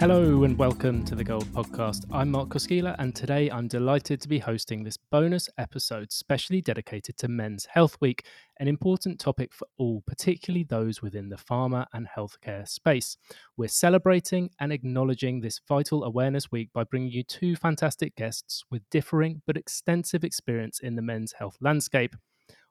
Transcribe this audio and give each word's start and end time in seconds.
Hello 0.00 0.44
and 0.44 0.56
welcome 0.56 1.04
to 1.06 1.16
the 1.16 1.24
Gold 1.24 1.46
Podcast. 1.46 2.04
I'm 2.12 2.30
Mark 2.30 2.50
Koskila, 2.50 2.94
and 3.00 3.16
today 3.16 3.50
I'm 3.50 3.66
delighted 3.66 4.20
to 4.20 4.28
be 4.28 4.38
hosting 4.38 4.84
this 4.84 4.96
bonus 4.96 5.48
episode 5.58 6.12
specially 6.12 6.60
dedicated 6.60 7.18
to 7.18 7.26
Men's 7.26 7.64
Health 7.64 7.96
Week, 8.00 8.24
an 8.60 8.68
important 8.68 9.18
topic 9.18 9.52
for 9.52 9.66
all, 9.76 10.04
particularly 10.06 10.62
those 10.62 11.02
within 11.02 11.30
the 11.30 11.36
pharma 11.36 11.86
and 11.92 12.06
healthcare 12.16 12.66
space. 12.68 13.16
We're 13.56 13.66
celebrating 13.66 14.50
and 14.60 14.72
acknowledging 14.72 15.40
this 15.40 15.60
vital 15.66 16.04
awareness 16.04 16.52
week 16.52 16.70
by 16.72 16.84
bringing 16.84 17.10
you 17.10 17.24
two 17.24 17.56
fantastic 17.56 18.14
guests 18.14 18.62
with 18.70 18.88
differing 18.90 19.42
but 19.48 19.56
extensive 19.56 20.22
experience 20.22 20.78
in 20.78 20.94
the 20.94 21.02
men's 21.02 21.32
health 21.32 21.56
landscape. 21.60 22.14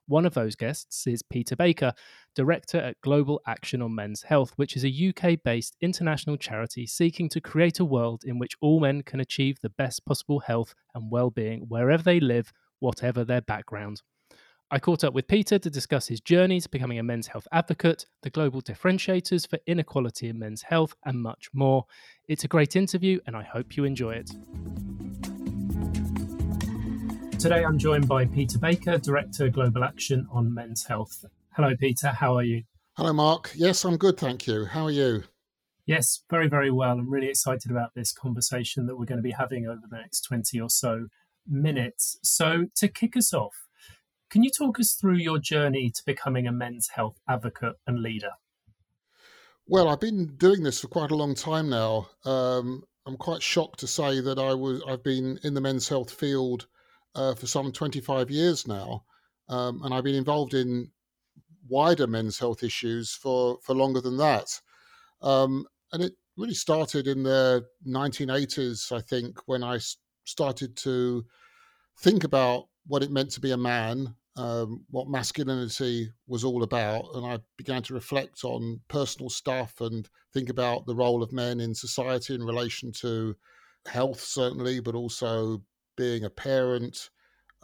One 0.08 0.26
of 0.26 0.34
those 0.34 0.56
guests 0.56 1.06
is 1.06 1.22
Peter 1.22 1.58
Baker, 1.58 1.92
Director 2.34 2.78
at 2.78 3.02
Global 3.02 3.42
Action 3.46 3.82
on 3.82 3.94
Men's 3.94 4.24
Health, 4.24 4.54
which 4.56 4.78
is 4.78 4.86
a 4.86 5.10
UK 5.10 5.44
based 5.44 5.76
international 5.82 6.38
charity 6.38 6.88
seeking 6.88 7.28
to 7.28 7.42
create 7.42 7.82
a 7.82 7.86
world 7.86 8.24
in 8.26 8.40
which 8.40 8.56
all 8.62 8.80
men 8.80 9.02
can 9.02 9.20
achieve 9.20 9.60
the 9.60 9.70
best 9.70 10.06
possible 10.06 10.40
health 10.40 10.74
and 10.96 11.12
well 11.12 11.30
being 11.30 11.66
wherever 11.68 12.04
they 12.04 12.22
live, 12.22 12.54
whatever 12.80 13.26
their 13.26 13.42
background. 13.42 14.02
I 14.72 14.80
caught 14.80 15.04
up 15.04 15.14
with 15.14 15.28
Peter 15.28 15.60
to 15.60 15.70
discuss 15.70 16.08
his 16.08 16.22
journey 16.22 16.62
to 16.62 16.70
becoming 16.70 17.00
a 17.00 17.04
men's 17.04 17.28
health 17.28 17.48
advocate, 17.52 18.06
the 18.24 18.30
global 18.30 18.62
differentiators 18.62 19.46
for 19.46 19.60
inequality 19.68 20.30
in 20.30 20.40
men's 20.40 20.62
health, 20.62 20.96
and 21.06 21.22
much 21.22 21.50
more. 21.54 21.86
It's 22.30 22.46
a 22.46 22.50
great 22.50 22.78
interview, 22.78 23.20
and 23.28 23.36
I 23.36 23.44
hope 23.44 23.76
you 23.76 23.84
enjoy 23.84 24.12
it. 24.12 24.32
Today 27.40 27.64
I'm 27.64 27.78
joined 27.78 28.08
by 28.08 28.26
Peter 28.26 28.58
Baker, 28.58 28.98
Director 28.98 29.48
Global 29.50 29.84
Action 29.84 30.28
on 30.32 30.52
Men's 30.52 30.84
Health. 30.84 31.24
Hello, 31.54 31.76
Peter. 31.80 32.08
How 32.08 32.36
are 32.36 32.44
you? 32.44 32.64
Hello, 32.96 33.14
Mark. 33.14 33.52
Yes, 33.56 33.86
I'm 33.86 33.96
good, 33.96 34.18
thank 34.18 34.48
you. 34.48 34.66
How 34.66 34.86
are 34.86 34.92
you? 34.92 35.24
Yes, 35.86 36.24
very, 36.32 36.48
very 36.50 36.72
well. 36.72 36.98
I'm 36.98 37.12
really 37.12 37.30
excited 37.30 37.70
about 37.70 37.94
this 37.94 38.12
conversation 38.12 38.88
that 38.88 38.98
we're 38.98 39.06
going 39.06 39.20
to 39.20 39.24
be 39.24 39.32
having 39.32 39.68
over 39.68 39.84
the 39.88 39.98
next 39.98 40.22
20 40.22 40.60
or 40.60 40.70
so 40.72 41.10
minutes. 41.48 42.18
So, 42.24 42.66
to 42.76 42.88
kick 42.88 43.16
us 43.16 43.32
off, 43.36 43.68
can 44.32 44.42
you 44.42 44.50
talk 44.50 44.80
us 44.80 44.94
through 44.94 45.18
your 45.18 45.38
journey 45.38 45.92
to 45.92 46.02
becoming 46.08 46.48
a 46.48 46.52
men's 46.52 46.90
health 46.96 47.20
advocate 47.30 47.76
and 47.86 48.02
leader? 48.02 48.32
Well, 49.68 49.90
I've 49.90 50.02
been 50.02 50.36
doing 50.38 50.64
this 50.64 50.82
for 50.82 50.88
quite 50.88 51.12
a 51.12 51.16
long 51.16 51.36
time 51.36 51.70
now. 51.70 52.10
Um, 52.26 52.84
I'm 53.06 53.16
quite 53.16 53.44
shocked 53.44 53.80
to 53.82 53.88
say 53.88 54.22
that 54.22 54.40
I 54.40 54.56
was 54.56 54.82
I've 54.88 55.04
been 55.04 55.40
in 55.44 55.54
the 55.54 55.62
men's 55.62 55.88
health 55.88 56.12
field 56.12 56.66
uh, 57.18 57.34
for 57.36 57.48
some 57.48 57.72
25 57.72 58.30
years 58.30 58.68
now, 58.68 59.04
um, 59.50 59.82
and 59.84 59.94
I've 59.94 60.04
been 60.04 60.16
involved 60.16 60.54
in 60.54 60.90
wider 61.68 62.08
men's 62.08 62.40
health 62.40 62.64
issues 62.64 63.12
for, 63.12 63.58
for 63.64 63.76
longer 63.76 64.00
than 64.00 64.18
that. 64.18 64.62
Um, 65.22 65.66
and 65.92 66.04
it 66.04 66.14
really 66.38 66.54
started 66.54 67.08
in 67.08 67.24
the 67.24 67.66
1980s, 67.86 68.92
I 68.92 69.02
think, 69.02 69.40
when 69.48 69.64
I 69.64 69.80
started 70.26 70.76
to 70.78 71.26
think 72.00 72.24
about 72.24 72.66
what 72.86 73.04
it 73.04 73.12
meant 73.12 73.32
to 73.32 73.42
be 73.42 73.52
a 73.52 73.58
man, 73.58 74.14
um, 74.36 74.86
what 74.92 75.10
masculinity 75.10 76.12
was 76.28 76.44
all 76.44 76.64
about. 76.64 77.06
And 77.16 77.26
I 77.26 77.40
began 77.58 77.82
to 77.84 77.94
reflect 77.94 78.44
on 78.44 78.80
personal 78.88 79.30
stuff 79.30 79.82
and 79.82 80.08
think 80.34 80.50
about 80.50 80.86
the 80.86 80.96
role 80.96 81.24
of 81.24 81.34
men 81.34 81.60
in 81.60 81.74
society 81.74 82.36
in 82.36 82.44
relation 82.44 82.92
to 82.94 83.36
health, 83.88 84.20
certainly, 84.20 84.80
but 84.80 84.96
also 84.96 85.62
being 85.98 86.24
a 86.24 86.30
parent. 86.30 87.10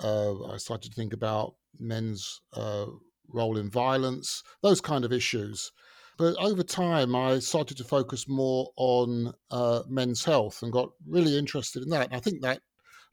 Uh, 0.04 0.44
I 0.46 0.58
started 0.58 0.92
to 0.92 0.96
think 0.96 1.14
about 1.14 1.56
men's 1.80 2.42
uh, 2.54 2.88
role 3.30 3.58
in 3.58 3.70
violence, 3.70 4.44
those 4.62 4.82
kind 4.82 5.06
of 5.06 5.14
issues. 5.14 5.72
But 6.18 6.36
over 6.38 6.62
time, 6.64 7.16
I 7.16 7.40
started 7.40 7.78
to 7.78 7.84
focus 7.84 8.28
more 8.28 8.72
on 8.76 9.34
uh, 9.50 9.82
men's 9.88 10.24
health 10.24 10.62
and 10.62 10.72
got 10.72 10.90
really 11.08 11.38
interested 11.38 11.82
in 11.84 11.90
that. 11.90 12.08
And 12.08 12.16
I 12.16 12.20
think 12.20 12.42
that 12.42 12.62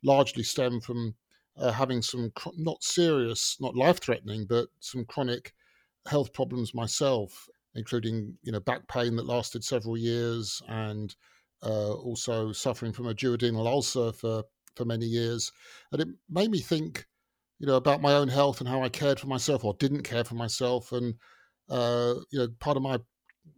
largely 0.03 0.42
stemmed 0.42 0.84
from 0.84 1.14
uh, 1.56 1.72
having 1.72 2.03
some 2.03 2.32
not 2.56 2.82
serious, 2.82 3.56
not 3.60 3.76
life 3.76 4.00
threatening, 4.00 4.47
but 4.47 4.69
some 4.80 5.04
chronic 5.04 5.54
health 6.06 6.32
problems 6.32 6.75
myself, 6.75 7.48
including 7.75 8.34
you 8.42 8.53
know 8.53 8.60
back 8.60 8.86
pain 8.88 9.16
that 9.16 9.26
lasted 9.26 9.64
several 9.64 9.97
years 9.97 10.62
and 10.69 11.14
uh, 11.62 11.92
also 11.92 12.53
suffering 12.53 12.92
from 12.92 13.06
a 13.06 13.14
duodenal 13.14 13.66
ulcer 13.66 14.12
for 14.12 14.44
for 14.76 14.84
many 14.84 15.06
years, 15.06 15.53
and 15.92 16.00
it 16.00 16.08
made 16.28 16.50
me 16.50 16.60
think, 16.60 17.06
you 17.58 17.66
know, 17.66 17.76
about 17.76 18.00
my 18.00 18.12
own 18.12 18.28
health 18.28 18.60
and 18.60 18.69
how 18.69 18.82
I 18.82 18.88
cared 18.88 19.20
for 19.20 19.26
myself 19.26 19.64
or 19.64 19.75
didn't 19.75 20.03
care 20.03 20.25
for 20.25 20.34
myself, 20.34 20.92
and 20.92 21.14
uh, 21.69 22.14
you 22.31 22.38
know, 22.38 22.48
part 22.60 22.76
of 22.76 22.82
my 22.82 22.98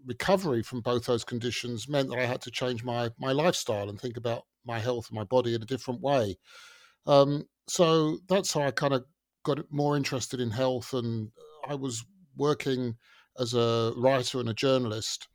recovery 0.07 0.63
from 0.63 0.81
both 0.81 1.07
those 1.07 1.25
conditions 1.25 1.89
meant 1.89 2.09
that 2.11 2.19
I 2.19 2.27
had 2.27 2.41
to 2.43 2.51
change 2.51 2.85
my 2.85 3.11
my 3.19 3.33
lifestyle 3.33 3.89
and 3.89 4.01
think 4.01 4.17
about 4.17 4.43
my 4.65 4.79
health 4.79 5.09
and 5.09 5.17
my 5.17 5.25
body 5.25 5.55
in 5.55 5.63
a 5.63 5.67
different 5.67 6.01
way. 6.01 6.37
Um, 7.07 7.45
so 7.69 8.19
that's 8.29 8.53
how 8.53 8.63
I 8.63 8.71
kind 8.71 8.95
of 8.95 9.05
got 9.45 9.61
more 9.71 9.97
interested 9.97 10.41
in 10.41 10.51
health, 10.51 10.93
and 10.95 11.31
I 11.69 11.75
was 11.75 12.05
working 12.37 12.97
as 13.39 13.55
a 13.55 13.93
writer 13.97 14.41
and 14.41 14.49
a 14.49 14.55
journalist 14.55 15.29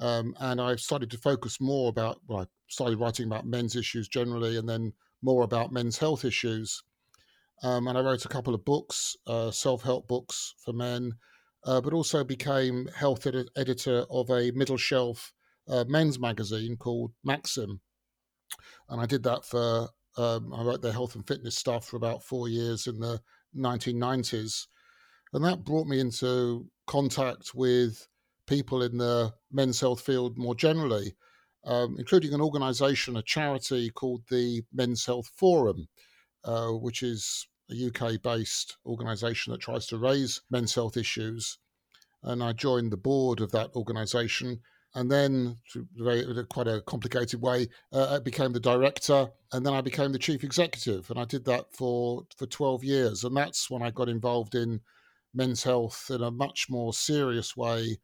um, 0.00 0.34
and 0.40 0.60
I 0.60 0.76
started 0.76 1.10
to 1.10 1.18
focus 1.18 1.60
more 1.60 1.90
about, 1.90 2.20
well, 2.26 2.40
I 2.40 2.46
started 2.68 2.98
writing 2.98 3.26
about 3.26 3.46
men's 3.46 3.76
issues 3.76 4.08
generally, 4.08 4.56
and 4.56 4.68
then 4.68 4.92
more 5.22 5.42
about 5.42 5.72
men's 5.72 5.98
health 5.98 6.24
issues. 6.24 6.82
Um, 7.62 7.88
and 7.88 7.98
I 7.98 8.00
wrote 8.00 8.24
a 8.24 8.28
couple 8.28 8.54
of 8.54 8.64
books, 8.64 9.16
uh, 9.26 9.50
self 9.50 9.82
help 9.82 10.08
books 10.08 10.54
for 10.64 10.72
men, 10.72 11.12
uh, 11.64 11.80
but 11.80 11.92
also 11.92 12.24
became 12.24 12.88
health 12.94 13.26
ed- 13.26 13.50
editor 13.56 14.06
of 14.10 14.30
a 14.30 14.50
middle 14.52 14.78
shelf 14.78 15.32
uh, 15.68 15.84
men's 15.86 16.18
magazine 16.18 16.76
called 16.76 17.12
Maxim. 17.22 17.80
And 18.88 19.00
I 19.00 19.06
did 19.06 19.22
that 19.24 19.44
for, 19.44 19.88
um, 20.16 20.52
I 20.54 20.62
wrote 20.62 20.82
their 20.82 20.92
health 20.92 21.14
and 21.14 21.26
fitness 21.26 21.56
stuff 21.56 21.86
for 21.86 21.96
about 21.96 22.24
four 22.24 22.48
years 22.48 22.86
in 22.86 22.98
the 22.98 23.20
1990s. 23.56 24.66
And 25.32 25.44
that 25.44 25.64
brought 25.64 25.86
me 25.86 26.00
into 26.00 26.66
contact 26.86 27.54
with 27.54 28.08
people 28.46 28.82
in 28.82 28.98
the 28.98 29.32
men's 29.52 29.80
health 29.80 30.00
field 30.00 30.36
more 30.36 30.56
generally 30.56 31.14
um, 31.64 31.96
including 31.98 32.32
an 32.32 32.40
organization, 32.40 33.16
a 33.16 33.22
charity 33.22 33.90
called 33.90 34.22
the 34.30 34.62
Men's 34.72 35.04
Health 35.04 35.30
Forum, 35.36 35.88
uh, 36.44 36.68
which 36.68 37.02
is 37.02 37.46
a 37.70 37.86
UK 37.86 38.20
based 38.22 38.78
organization 38.86 39.52
that 39.52 39.60
tries 39.60 39.86
to 39.86 39.98
raise 39.98 40.40
men's 40.50 40.74
health 40.74 40.96
issues. 40.96 41.58
And 42.22 42.42
I 42.42 42.52
joined 42.52 42.92
the 42.92 42.96
board 42.96 43.40
of 43.40 43.52
that 43.52 43.70
organization. 43.74 44.60
And 44.94 45.08
then, 45.08 45.58
very, 45.94 46.24
quite 46.46 46.66
a 46.66 46.80
complicated 46.80 47.40
way, 47.40 47.68
uh, 47.92 48.16
I 48.16 48.18
became 48.18 48.52
the 48.52 48.58
director, 48.58 49.30
and 49.52 49.64
then 49.64 49.72
I 49.72 49.82
became 49.82 50.10
the 50.10 50.18
chief 50.18 50.42
executive, 50.42 51.08
and 51.10 51.20
I 51.20 51.24
did 51.24 51.44
that 51.44 51.66
for 51.72 52.24
for 52.36 52.46
twelve 52.46 52.82
years. 52.82 53.22
And 53.22 53.36
that's 53.36 53.70
when 53.70 53.82
I 53.82 53.92
got 53.92 54.08
involved 54.08 54.56
in 54.56 54.80
men's 55.32 55.62
health 55.62 56.10
in 56.10 56.24
a 56.24 56.30
much 56.32 56.66
more 56.68 56.92
serious 56.92 57.56
way 57.56 57.98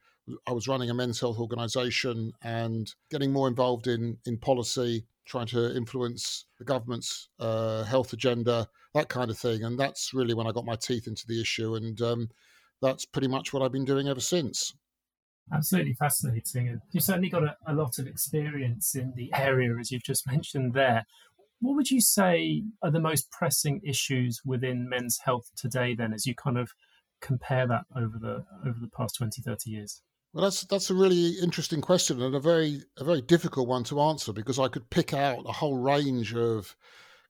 I 0.46 0.52
was 0.52 0.66
running 0.66 0.90
a 0.90 0.94
men's 0.94 1.20
health 1.20 1.38
organization 1.38 2.32
and 2.42 2.92
getting 3.10 3.32
more 3.32 3.48
involved 3.48 3.86
in, 3.86 4.18
in 4.26 4.38
policy, 4.38 5.06
trying 5.24 5.46
to 5.48 5.76
influence 5.76 6.46
the 6.58 6.64
government's 6.64 7.28
uh, 7.38 7.84
health 7.84 8.12
agenda, 8.12 8.68
that 8.94 9.08
kind 9.08 9.30
of 9.30 9.38
thing. 9.38 9.64
And 9.64 9.78
that's 9.78 10.12
really 10.12 10.34
when 10.34 10.46
I 10.46 10.52
got 10.52 10.64
my 10.64 10.76
teeth 10.76 11.06
into 11.06 11.26
the 11.26 11.40
issue. 11.40 11.74
And 11.74 12.00
um, 12.02 12.28
that's 12.82 13.04
pretty 13.04 13.28
much 13.28 13.52
what 13.52 13.62
I've 13.62 13.72
been 13.72 13.84
doing 13.84 14.08
ever 14.08 14.20
since. 14.20 14.74
Absolutely 15.52 15.94
fascinating. 15.94 16.68
And 16.68 16.80
you've 16.92 17.04
certainly 17.04 17.30
got 17.30 17.44
a, 17.44 17.56
a 17.66 17.74
lot 17.74 17.98
of 17.98 18.06
experience 18.06 18.96
in 18.96 19.12
the 19.16 19.30
area, 19.34 19.76
as 19.78 19.92
you've 19.92 20.02
just 20.02 20.26
mentioned 20.30 20.74
there. 20.74 21.06
What 21.60 21.76
would 21.76 21.90
you 21.90 22.00
say 22.00 22.64
are 22.82 22.90
the 22.90 23.00
most 23.00 23.30
pressing 23.30 23.80
issues 23.84 24.42
within 24.44 24.88
men's 24.88 25.20
health 25.24 25.50
today, 25.56 25.94
then, 25.94 26.12
as 26.12 26.26
you 26.26 26.34
kind 26.34 26.58
of 26.58 26.70
compare 27.22 27.66
that 27.66 27.84
over 27.96 28.18
the 28.20 28.44
over 28.68 28.78
the 28.78 28.90
past 28.94 29.16
20, 29.16 29.40
30 29.40 29.70
years? 29.70 30.02
Well, 30.36 30.44
that's 30.44 30.64
that's 30.64 30.90
a 30.90 30.94
really 30.94 31.30
interesting 31.42 31.80
question 31.80 32.20
and 32.20 32.34
a 32.34 32.40
very 32.40 32.82
a 32.98 33.04
very 33.04 33.22
difficult 33.22 33.68
one 33.68 33.84
to 33.84 34.02
answer 34.02 34.34
because 34.34 34.58
I 34.58 34.68
could 34.68 34.90
pick 34.90 35.14
out 35.14 35.48
a 35.48 35.52
whole 35.52 35.78
range 35.78 36.34
of 36.34 36.76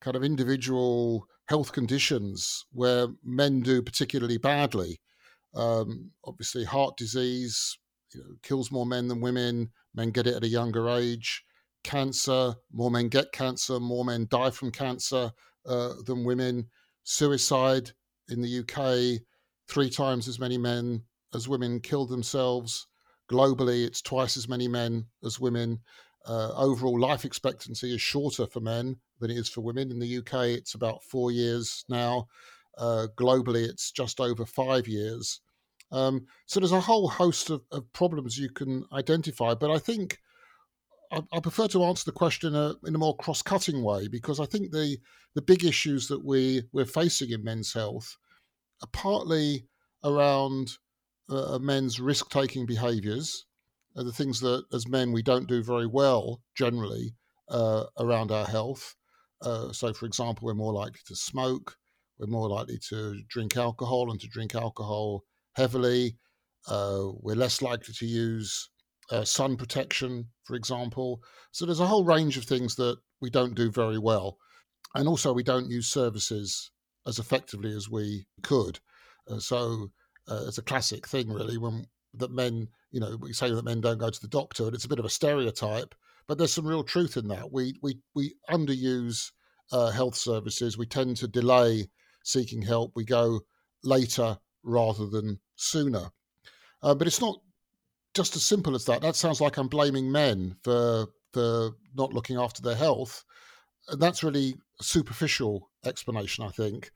kind 0.01 0.17
of 0.17 0.25
individual 0.25 1.29
health 1.45 1.71
conditions 1.71 2.67
where 2.73 3.07
men 3.23 3.61
do 3.61 3.81
particularly 3.81 4.39
badly. 4.39 5.01
Um, 5.55 6.11
obviously, 6.25 6.65
heart 6.65 6.97
disease 6.97 7.79
you 8.13 8.23
know, 8.25 8.35
kills 8.43 8.73
more 8.73 8.85
men 8.85 9.07
than 9.07 9.21
women. 9.21 9.71
Men 9.95 10.11
get 10.11 10.27
it 10.27 10.35
at 10.35 10.43
a 10.43 10.49
younger 10.49 10.89
age. 10.89 11.45
Cancer, 11.85 12.57
more 12.73 12.91
men 12.91 13.09
get 13.09 13.31
cancer, 13.31 13.79
more 13.79 14.05
men 14.05 14.27
die 14.29 14.51
from 14.51 14.73
cancer 14.73 15.31
uh, 15.65 15.93
than 16.05 16.25
women. 16.25 16.67
Suicide 17.05 17.93
in 18.29 18.43
the 18.43 18.59
UK, 18.63 19.23
three 19.69 19.91
times 19.91 20.27
as 20.27 20.41
many 20.41 20.59
men 20.59 21.05
as 21.33 21.49
women 21.49 21.79
kill 21.79 22.05
themselves. 22.05 22.89
Globally, 23.31 23.85
it's 23.85 24.03
twice 24.03 24.37
as 24.37 24.49
many 24.49 24.69
men 24.69 25.07
as 25.25 25.41
women. 25.41 25.81
Uh, 26.27 26.53
overall 26.57 26.99
life 26.99 27.25
expectancy 27.25 27.95
is 27.95 28.01
shorter 28.01 28.47
for 28.47 28.61
men 28.61 28.97
than 29.21 29.31
it 29.31 29.37
is 29.37 29.49
for 29.49 29.61
women. 29.61 29.91
In 29.91 29.99
the 29.99 30.19
UK, 30.19 30.47
it's 30.49 30.75
about 30.75 31.03
four 31.03 31.31
years 31.31 31.85
now. 31.89 32.27
Uh, 32.77 33.07
globally, 33.17 33.65
it's 33.65 33.91
just 33.91 34.21
over 34.21 34.45
five 34.45 34.87
years. 34.87 35.41
Um, 35.93 36.27
so 36.47 36.61
there's 36.61 36.73
a 36.73 36.81
whole 36.81 37.09
host 37.09 37.51
of, 37.51 37.63
of, 37.71 37.91
problems 37.93 38.37
you 38.37 38.51
can 38.51 38.85
identify. 38.93 39.55
But 39.55 39.71
I 39.71 39.79
think 39.79 40.19
I, 41.13 41.23
I, 41.33 41.41
prefer 41.41 41.69
to 41.69 41.85
answer 41.85 42.05
the 42.05 42.13
question 42.13 42.55
uh, 42.57 42.75
in 42.85 42.95
a 42.95 42.99
more 42.99 43.17
cross-cutting 43.17 43.83
way 43.83 44.09
because 44.09 44.41
I 44.41 44.47
think 44.47 44.73
the 44.73 44.99
the 45.35 45.43
big 45.43 45.65
issues 45.65 46.09
that 46.09 46.25
we 46.25 46.63
we're 46.73 46.87
facing 46.87 47.31
in 47.31 47.45
men's 47.45 47.73
health 47.73 48.17
are 48.83 48.89
partly 48.93 49.69
around 50.03 50.77
uh, 51.29 51.59
men's 51.59 52.01
risk-taking 52.01 52.67
behaviours, 52.67 53.47
uh, 53.97 54.03
the 54.03 54.13
things 54.13 54.41
that 54.41 54.65
as 54.73 54.89
men 54.89 55.13
we 55.13 55.23
don't 55.23 55.49
do 55.49 55.63
very 55.63 55.87
well 55.87 56.41
generally 56.57 57.15
uh, 57.49 57.85
around 57.99 58.31
our 58.31 58.47
health. 58.47 58.95
Uh, 59.43 59.73
so, 59.73 59.93
for 59.93 60.07
example, 60.07 60.47
we're 60.47 60.55
more 60.55 60.73
likely 60.73 61.01
to 61.07 61.17
smoke, 61.17 61.77
we're 62.19 62.27
more 62.27 62.49
likely 62.49 62.79
to 62.89 63.21
drink 63.29 63.57
alcohol 63.57 64.11
and 64.11 64.21
to 64.21 64.29
drink 64.29 64.55
alcohol 64.55 65.23
heavily. 65.55 66.17
Uh, 66.69 67.09
we're 67.21 67.37
less 67.37 67.63
likely 67.63 67.95
to 67.95 68.07
use 68.07 68.71
uh, 69.11 69.25
sun 69.25 69.57
protection, 69.57 70.27
for 70.45 70.57
example. 70.57 71.21
So 71.53 71.65
there's 71.65 71.81
a 71.81 71.87
whole 71.87 72.05
range 72.05 72.37
of 72.37 72.45
things 72.45 72.75
that 72.77 72.97
we 73.21 73.31
don't 73.31 73.55
do 73.55 73.71
very 73.71 73.99
well. 73.99 74.39
And 74.95 75.07
also, 75.07 75.33
we 75.33 75.43
don't 75.43 75.71
use 75.71 75.89
services 75.89 76.71
as 77.07 77.19
effectively 77.19 77.73
as 77.77 77.89
we 77.91 78.27
could. 78.43 78.81
So 79.39 79.91
uh, 80.29 80.45
it's 80.47 80.59
a 80.59 80.63
classic 80.63 81.07
thing, 81.07 81.33
really, 81.33 81.59
when 81.59 81.87
that 82.15 82.31
men, 82.31 82.69
you 82.91 83.01
know, 83.01 83.17
we 83.21 83.33
say 83.33 83.51
that 83.51 83.65
men 83.65 83.81
don't 83.81 83.99
go 83.99 84.11
to 84.11 84.21
the 84.21 84.29
doctor, 84.29 84.65
and 84.65 84.75
it's 84.75 84.85
a 84.85 84.89
bit 84.89 84.99
of 84.99 85.05
a 85.05 85.11
stereotype, 85.11 85.95
but 86.27 86.39
there's 86.39 86.53
some 86.53 86.67
real 86.67 86.85
truth 86.85 87.17
in 87.17 87.29
that. 87.29 87.53
We 87.53 87.75
we 87.83 87.99
we 88.15 88.35
underuse 88.51 89.31
uh, 89.73 89.91
health 89.91 90.17
services. 90.17 90.79
We 90.79 90.87
tend 90.87 91.17
to 91.19 91.29
delay 91.29 91.89
seeking 92.25 92.63
help. 92.63 92.93
We 92.95 93.05
go 93.05 93.41
later 93.85 94.39
rather 94.63 95.07
than 95.07 95.41
sooner. 95.55 96.11
Uh, 96.83 96.95
but 96.95 97.07
it's 97.07 97.21
not 97.21 97.41
just 98.15 98.37
as 98.37 98.43
simple 98.43 98.75
as 98.75 98.85
that. 98.87 99.03
That 99.03 99.17
sounds 99.17 99.41
like 99.41 99.57
I'm 99.57 99.69
blaming 99.69 100.11
men 100.11 100.57
for 100.63 101.07
for 101.33 101.73
not 101.95 102.13
looking 102.13 102.39
after 102.39 102.63
their 102.63 102.75
health. 102.75 103.25
And 103.89 104.01
that's 104.01 104.25
really 104.25 104.57
a 104.81 104.83
superficial 104.83 105.71
explanation, 105.85 106.45
I 106.45 106.51
think. 106.51 106.91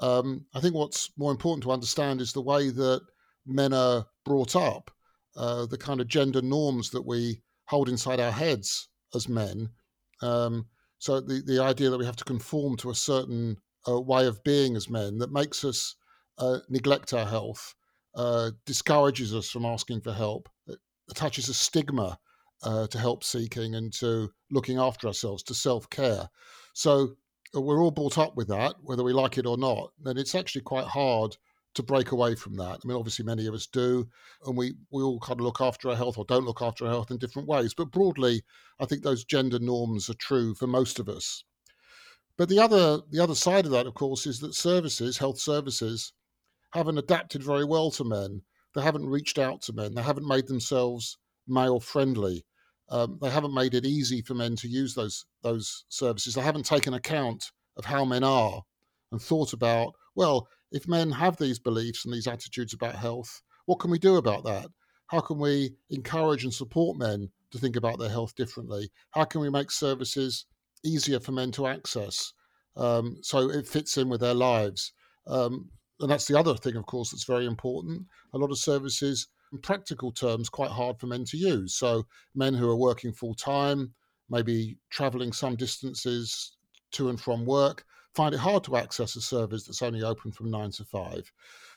Um, 0.00 0.46
I 0.54 0.60
think 0.60 0.74
what's 0.74 1.10
more 1.16 1.30
important 1.30 1.62
to 1.64 1.72
understand 1.72 2.20
is 2.20 2.32
the 2.32 2.42
way 2.42 2.70
that 2.70 3.00
men 3.46 3.72
are 3.72 4.06
brought 4.24 4.54
up, 4.54 4.90
uh, 5.36 5.66
the 5.66 5.78
kind 5.78 6.00
of 6.00 6.08
gender 6.08 6.42
norms 6.42 6.90
that 6.90 7.06
we 7.06 7.42
hold 7.66 7.88
inside 7.88 8.20
our 8.20 8.30
heads 8.30 8.88
as 9.14 9.28
men. 9.28 9.68
Um, 10.22 10.66
so 10.98 11.20
the, 11.20 11.42
the 11.44 11.62
idea 11.62 11.90
that 11.90 11.98
we 11.98 12.06
have 12.06 12.16
to 12.16 12.24
conform 12.24 12.76
to 12.78 12.90
a 12.90 12.94
certain 12.94 13.56
uh, 13.88 14.00
way 14.00 14.26
of 14.26 14.42
being 14.44 14.76
as 14.76 14.90
men 14.90 15.18
that 15.18 15.32
makes 15.32 15.64
us 15.64 15.96
uh, 16.38 16.58
neglect 16.68 17.12
our 17.12 17.26
health, 17.26 17.74
uh, 18.14 18.50
discourages 18.66 19.34
us 19.34 19.48
from 19.50 19.64
asking 19.64 20.00
for 20.00 20.12
help, 20.12 20.48
attaches 21.10 21.48
a 21.48 21.54
stigma 21.54 22.18
uh, 22.62 22.86
to 22.88 22.98
help 22.98 23.24
seeking 23.24 23.74
and 23.74 23.92
to 23.92 24.30
looking 24.50 24.78
after 24.78 25.06
ourselves, 25.06 25.42
to 25.44 25.54
self 25.54 25.88
care. 25.90 26.28
So 26.74 27.02
uh, 27.02 27.06
we're 27.54 27.80
all 27.80 27.90
brought 27.90 28.18
up 28.18 28.36
with 28.36 28.48
that, 28.48 28.74
whether 28.82 29.02
we 29.02 29.12
like 29.12 29.38
it 29.38 29.46
or 29.46 29.56
not. 29.56 29.92
And 30.04 30.18
it's 30.18 30.34
actually 30.34 30.62
quite 30.62 30.86
hard 30.86 31.36
to 31.74 31.82
break 31.82 32.12
away 32.12 32.34
from 32.34 32.56
that. 32.56 32.80
I 32.82 32.86
mean, 32.86 32.96
obviously, 32.96 33.24
many 33.24 33.46
of 33.46 33.54
us 33.54 33.66
do, 33.66 34.08
and 34.46 34.56
we, 34.56 34.74
we 34.90 35.02
all 35.02 35.20
kind 35.20 35.38
of 35.38 35.44
look 35.44 35.60
after 35.60 35.88
our 35.88 35.96
health 35.96 36.18
or 36.18 36.24
don't 36.24 36.44
look 36.44 36.62
after 36.62 36.84
our 36.84 36.90
health 36.90 37.10
in 37.10 37.18
different 37.18 37.48
ways. 37.48 37.74
But 37.74 37.90
broadly, 37.90 38.42
I 38.80 38.84
think 38.84 39.02
those 39.02 39.24
gender 39.24 39.58
norms 39.58 40.10
are 40.10 40.14
true 40.14 40.54
for 40.54 40.66
most 40.66 40.98
of 40.98 41.08
us. 41.08 41.44
But 42.36 42.48
the 42.48 42.60
other 42.60 43.00
the 43.10 43.20
other 43.20 43.34
side 43.34 43.64
of 43.64 43.72
that, 43.72 43.86
of 43.86 43.94
course, 43.94 44.26
is 44.26 44.38
that 44.40 44.54
services, 44.54 45.18
health 45.18 45.40
services, 45.40 46.12
haven't 46.72 46.98
adapted 46.98 47.42
very 47.42 47.64
well 47.64 47.90
to 47.92 48.04
men. 48.04 48.42
They 48.74 48.82
haven't 48.82 49.06
reached 49.06 49.38
out 49.38 49.62
to 49.62 49.72
men. 49.72 49.94
They 49.94 50.02
haven't 50.02 50.26
made 50.26 50.46
themselves 50.46 51.18
male 51.46 51.80
friendly. 51.80 52.44
Um, 52.90 53.18
they 53.20 53.30
haven't 53.30 53.54
made 53.54 53.74
it 53.74 53.84
easy 53.84 54.22
for 54.22 54.34
men 54.34 54.56
to 54.56 54.68
use 54.68 54.94
those 54.94 55.26
those 55.42 55.84
services. 55.88 56.34
They 56.34 56.42
haven't 56.42 56.64
taken 56.64 56.94
account 56.94 57.50
of 57.76 57.84
how 57.84 58.04
men 58.04 58.24
are 58.24 58.62
and 59.12 59.20
thought 59.20 59.52
about 59.52 59.94
well, 60.18 60.48
if 60.72 60.88
men 60.88 61.12
have 61.12 61.36
these 61.36 61.60
beliefs 61.60 62.04
and 62.04 62.12
these 62.12 62.26
attitudes 62.26 62.74
about 62.74 62.96
health, 62.96 63.40
what 63.66 63.78
can 63.78 63.88
we 63.88 64.00
do 64.00 64.16
about 64.16 64.42
that? 64.44 64.66
How 65.06 65.20
can 65.20 65.38
we 65.38 65.76
encourage 65.90 66.42
and 66.42 66.52
support 66.52 66.98
men 66.98 67.30
to 67.52 67.58
think 67.58 67.76
about 67.76 68.00
their 68.00 68.08
health 68.08 68.34
differently? 68.34 68.90
How 69.10 69.24
can 69.24 69.40
we 69.40 69.48
make 69.48 69.70
services 69.70 70.46
easier 70.84 71.20
for 71.20 71.30
men 71.30 71.52
to 71.52 71.68
access 71.68 72.32
um, 72.76 73.18
so 73.22 73.48
it 73.48 73.68
fits 73.68 73.96
in 73.96 74.08
with 74.08 74.20
their 74.20 74.34
lives? 74.34 74.92
Um, 75.28 75.70
and 76.00 76.10
that's 76.10 76.26
the 76.26 76.38
other 76.38 76.56
thing, 76.56 76.74
of 76.74 76.86
course, 76.86 77.10
that's 77.10 77.24
very 77.24 77.46
important. 77.46 78.02
A 78.34 78.38
lot 78.38 78.50
of 78.50 78.58
services, 78.58 79.28
in 79.52 79.58
practical 79.58 80.12
terms, 80.12 80.48
quite 80.48 80.70
hard 80.70 80.98
for 80.98 81.06
men 81.06 81.24
to 81.26 81.36
use. 81.36 81.74
So 81.74 82.06
men 82.34 82.54
who 82.54 82.68
are 82.70 82.76
working 82.76 83.12
full 83.12 83.34
time, 83.34 83.92
maybe 84.28 84.78
traveling 84.90 85.32
some 85.32 85.56
distances 85.56 86.56
to 86.92 87.08
and 87.08 87.20
from 87.20 87.44
work, 87.44 87.84
find 88.14 88.34
it 88.34 88.38
hard 88.38 88.64
to 88.64 88.76
access 88.76 89.16
a 89.16 89.20
service 89.20 89.64
that's 89.64 89.82
only 89.82 90.02
open 90.02 90.32
from 90.32 90.50
nine 90.50 90.70
to 90.72 90.84
five. 90.84 91.30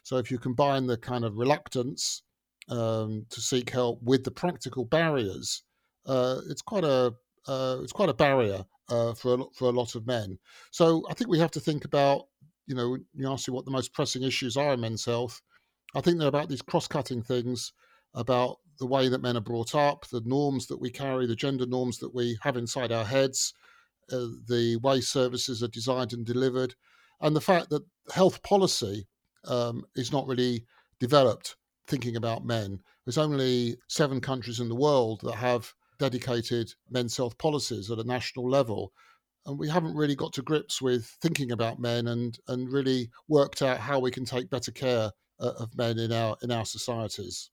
So 0.03 0.17
if 0.17 0.31
you 0.31 0.39
combine 0.39 0.87
the 0.87 0.97
kind 0.97 1.25
of 1.25 1.37
reluctance 1.37 2.23
um, 2.69 3.25
to 3.29 3.41
seek 3.41 3.69
help 3.69 4.01
with 4.01 4.23
the 4.23 4.31
practical 4.31 4.85
barriers, 4.85 5.63
uh, 6.05 6.41
it's 6.49 6.61
quite 6.61 6.83
a 6.83 7.13
uh, 7.47 7.77
it's 7.81 7.91
quite 7.91 8.09
a 8.09 8.13
barrier 8.13 8.63
uh, 8.89 9.13
for 9.13 9.33
a, 9.33 9.43
for 9.53 9.65
a 9.65 9.71
lot 9.71 9.95
of 9.95 10.05
men. 10.05 10.37
So 10.69 11.03
I 11.09 11.13
think 11.15 11.29
we 11.29 11.39
have 11.39 11.51
to 11.51 11.59
think 11.59 11.85
about 11.85 12.27
you 12.67 12.75
know, 12.75 12.97
you 13.13 13.29
ask 13.29 13.47
me 13.47 13.53
what 13.53 13.65
the 13.65 13.71
most 13.71 13.93
pressing 13.93 14.23
issues 14.23 14.55
are 14.55 14.73
in 14.73 14.79
men's 14.79 15.05
health. 15.05 15.41
I 15.93 16.01
think 16.01 16.17
they're 16.17 16.27
about 16.27 16.49
these 16.49 16.61
cross-cutting 16.61 17.23
things 17.23 17.73
about 18.13 18.57
the 18.79 18.85
way 18.85 19.09
that 19.09 19.21
men 19.21 19.37
are 19.37 19.41
brought 19.41 19.75
up, 19.75 20.07
the 20.07 20.21
norms 20.25 20.67
that 20.67 20.79
we 20.79 20.89
carry, 20.89 21.25
the 21.27 21.35
gender 21.35 21.65
norms 21.65 21.99
that 21.99 22.13
we 22.13 22.37
have 22.41 22.57
inside 22.57 22.91
our 22.91 23.05
heads, 23.05 23.53
uh, 24.11 24.27
the 24.47 24.77
way 24.81 25.01
services 25.01 25.61
are 25.61 25.67
designed 25.67 26.13
and 26.13 26.25
delivered, 26.25 26.75
and 27.21 27.35
the 27.35 27.41
fact 27.41 27.69
that 27.69 27.83
health 28.11 28.41
policy 28.43 29.07
um, 29.45 29.83
is 29.95 30.11
not 30.11 30.27
really 30.27 30.65
developed 30.99 31.55
thinking 31.87 32.15
about 32.15 32.45
men. 32.45 32.79
There's 33.05 33.17
only 33.17 33.77
seven 33.87 34.21
countries 34.21 34.59
in 34.59 34.69
the 34.69 34.75
world 34.75 35.21
that 35.23 35.35
have 35.35 35.73
dedicated 35.99 36.73
men's 36.89 37.15
health 37.15 37.37
policies 37.37 37.91
at 37.91 37.99
a 37.99 38.03
national 38.03 38.49
level 38.49 38.91
and 39.45 39.57
we 39.57 39.69
haven't 39.69 39.95
really 39.95 40.15
got 40.15 40.33
to 40.33 40.41
grips 40.41 40.81
with 40.81 41.05
thinking 41.21 41.51
about 41.51 41.79
men 41.79 42.07
and 42.07 42.39
and 42.47 42.71
really 42.71 43.09
worked 43.27 43.61
out 43.61 43.79
how 43.79 43.99
we 43.99 44.11
can 44.11 44.25
take 44.25 44.49
better 44.49 44.71
care 44.71 45.11
of 45.47 45.77
men 45.77 45.99
in 45.99 46.11
our 46.11 46.37
in 46.41 46.51
our 46.51 46.65
societies. 46.65 47.49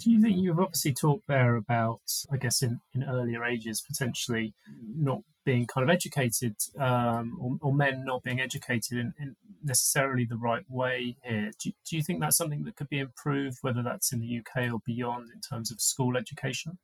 Do 0.00 0.10
you 0.10 0.20
think 0.20 0.36
you've 0.38 0.58
obviously 0.58 0.92
talked 0.92 1.28
there 1.28 1.54
about, 1.54 2.00
I 2.32 2.36
guess, 2.36 2.62
in, 2.62 2.80
in 2.94 3.04
earlier 3.04 3.44
ages, 3.44 3.80
potentially 3.80 4.52
not 4.96 5.20
being 5.44 5.66
kind 5.66 5.88
of 5.88 5.94
educated, 5.94 6.56
um, 6.80 7.38
or, 7.40 7.68
or, 7.68 7.72
men 7.72 8.04
not 8.04 8.24
being 8.24 8.40
educated 8.40 8.98
in, 8.98 9.14
in, 9.20 9.36
necessarily 9.62 10.24
the 10.24 10.36
right 10.36 10.64
way 10.68 11.16
here? 11.22 11.52
Do, 11.62 11.70
do 11.88 11.96
you 11.96 12.02
think 12.02 12.20
that's 12.20 12.36
something 12.36 12.64
that 12.64 12.74
could 12.74 12.88
be 12.88 12.98
improved, 12.98 13.58
whether 13.60 13.84
that's 13.84 14.12
in 14.12 14.18
the 14.18 14.38
UK 14.38 14.72
or 14.72 14.80
beyond, 14.84 15.28
in 15.32 15.40
terms 15.40 15.70
of 15.70 15.80
school 15.80 16.16
education? 16.16 16.78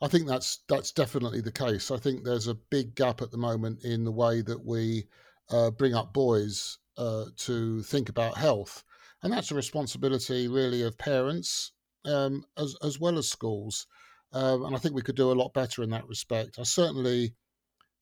I 0.00 0.08
think 0.08 0.28
that's 0.28 0.60
that's 0.68 0.92
definitely 0.92 1.40
the 1.40 1.52
case. 1.52 1.90
I 1.90 1.96
think 1.96 2.22
there's 2.22 2.48
a 2.48 2.54
big 2.54 2.94
gap 2.94 3.22
at 3.22 3.30
the 3.30 3.38
moment 3.38 3.82
in 3.82 4.04
the 4.04 4.12
way 4.12 4.42
that 4.42 4.64
we 4.64 5.06
uh, 5.50 5.70
bring 5.70 5.94
up 5.94 6.12
boys 6.12 6.78
uh, 6.98 7.26
to 7.38 7.82
think 7.82 8.08
about 8.08 8.36
health, 8.36 8.84
and 9.22 9.32
that's 9.32 9.50
a 9.50 9.54
responsibility 9.54 10.48
really 10.48 10.82
of 10.82 10.98
parents 10.98 11.72
um, 12.04 12.44
as 12.56 12.76
as 12.82 13.00
well 13.00 13.18
as 13.18 13.28
schools. 13.28 13.86
Um, 14.32 14.64
and 14.64 14.74
I 14.74 14.78
think 14.78 14.94
we 14.94 15.02
could 15.02 15.16
do 15.16 15.30
a 15.30 15.40
lot 15.40 15.54
better 15.54 15.82
in 15.82 15.90
that 15.90 16.08
respect. 16.08 16.58
I 16.58 16.64
certainly 16.64 17.34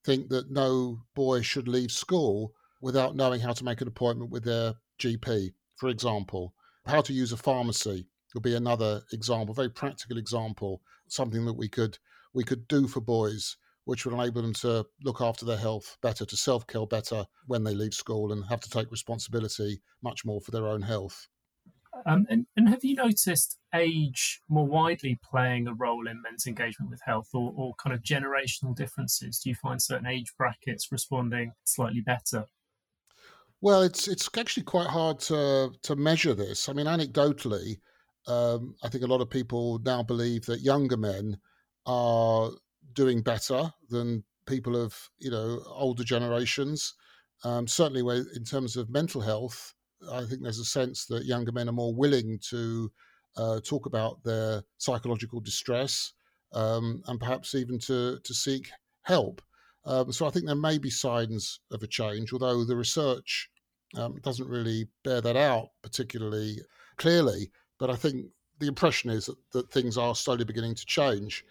think 0.05 0.29
that 0.31 0.51
no 0.51 1.01
boy 1.15 1.43
should 1.43 1.69
leave 1.69 1.93
school 1.93 2.53
without 2.81 3.17
knowing 3.17 3.41
how 3.41 3.53
to 3.53 3.65
make 3.65 3.81
an 3.81 3.89
appointment 3.89 4.31
with 4.31 4.45
their 4.45 4.75
GP, 4.99 5.53
for 5.77 5.89
example, 5.89 6.55
how 6.87 7.01
to 7.03 7.13
use 7.13 7.33
a 7.33 7.37
pharmacy, 7.37 8.07
would 8.35 8.43
be 8.43 8.55
another 8.55 9.03
example, 9.13 9.53
a 9.53 9.55
very 9.55 9.71
practical 9.71 10.19
example, 10.19 10.83
something 11.09 11.45
that 11.47 11.55
we 11.55 11.69
could 11.69 11.99
we 12.33 12.43
could 12.45 12.67
do 12.67 12.89
for 12.89 13.01
boys, 13.01 13.57
which 13.85 14.05
would 14.05 14.15
enable 14.15 14.43
them 14.43 14.55
to 14.55 14.85
look 15.03 15.21
after 15.21 15.45
their 15.45 15.57
health 15.57 15.97
better, 16.03 16.25
to 16.25 16.37
self 16.37 16.67
care 16.67 16.87
better 16.87 17.25
when 17.47 17.65
they 17.65 17.75
leave 17.75 17.95
school, 17.95 18.33
and 18.33 18.45
have 18.45 18.61
to 18.61 18.71
take 18.71 18.91
responsibility 18.91 19.81
much 20.03 20.25
more 20.25 20.41
for 20.41 20.51
their 20.51 20.67
own 20.67 20.83
health. 20.83 21.29
Um, 22.07 22.27
and, 22.29 22.47
and, 22.57 22.69
have 22.69 22.85
you 22.85 22.97
noticed 22.97 23.59
age 23.73 24.41
more 24.49 24.67
widely 24.67 25.19
playing 25.23 25.69
a 25.69 25.75
role 25.75 26.09
in 26.09 26.21
men's 26.23 26.47
engagement 26.47 26.91
with 26.91 27.01
health 27.05 27.29
or, 27.33 27.53
or 27.57 27.75
kind 27.77 27.95
of 27.95 28.03
generational 28.03 28.75
differences? 28.75 29.39
Do 29.39 29.49
you 29.49 29.55
find 29.55 29.81
certain 29.81 30.07
age 30.07 30.33
brackets 30.37 30.91
responding 30.91 31.53
slightly 31.65 32.01
better? 32.01 32.47
Well, 33.61 33.83
it's 33.83 34.09
it's 34.09 34.29
actually 34.37 34.65
quite 34.65 34.89
hard 34.89 35.21
to 35.21 35.73
to 35.83 35.97
measure 35.97 36.35
this. 36.35 36.69
I 36.69 36.73
mean, 36.73 36.87
anecdotally, 36.87 37.79
um, 38.27 38.75
I 38.83 38.89
think 38.89 39.05
a 39.05 39.09
lot 39.09 39.21
of 39.21 39.31
people 39.31 39.79
now 39.85 40.03
believe 40.03 40.45
that 40.47 40.61
younger 40.61 40.97
men 40.97 41.39
are 41.87 42.51
doing 42.93 43.23
better 43.23 43.73
than 43.89 44.25
people 44.47 44.77
of 44.77 44.97
you 45.19 45.31
know 45.31 45.63
older 45.67 46.05
generations. 46.05 46.95
Um, 47.45 47.67
certainly, 47.67 48.25
in 48.35 48.45
terms 48.45 48.77
of 48.77 48.91
mental 48.91 49.21
health, 49.21 49.75
I 50.11 50.25
think 50.25 50.43
there's 50.43 50.59
a 50.59 50.65
sense 50.65 51.07
that 51.07 51.27
younger 51.27 51.53
men 51.53 51.69
are 51.69 51.73
more 51.73 51.95
willing 51.95 52.39
to 52.51 52.91
uh, 53.37 53.61
talk 53.61 53.87
about 53.87 54.23
their 54.23 54.63
psychological 54.79 55.41
distress, 55.41 56.13
um, 56.53 57.03
and 57.07 57.19
perhaps 57.19 57.55
even 57.55 57.79
to, 57.81 58.19
to 58.23 58.35
seek 58.35 58.71
help. 59.03 59.43
Um, 59.85 60.13
so 60.13 60.27
I 60.27 60.31
think 60.31 60.47
there 60.47 60.55
may 60.55 60.79
be 60.79 60.91
signs 60.91 61.61
of 61.71 61.83
a 61.83 61.87
change, 61.87 62.33
although 62.33 62.65
the 62.65 62.77
research 62.77 63.51
um, 63.97 64.17
doesn't 64.23 64.49
really 64.49 64.89
bear 65.03 65.21
that 65.21 65.37
out 65.37 65.69
particularly 65.83 66.59
clearly. 66.97 67.51
But 67.79 67.91
I 67.91 67.97
think 67.97 68.27
the 68.61 68.69
impression 68.69 69.11
is 69.11 69.27
that, 69.27 69.37
that 69.53 69.71
things 69.71 69.99
are 69.99 70.15
slowly 70.15 70.45
beginning 70.45 70.75
to 70.77 70.87
change. 70.87 71.45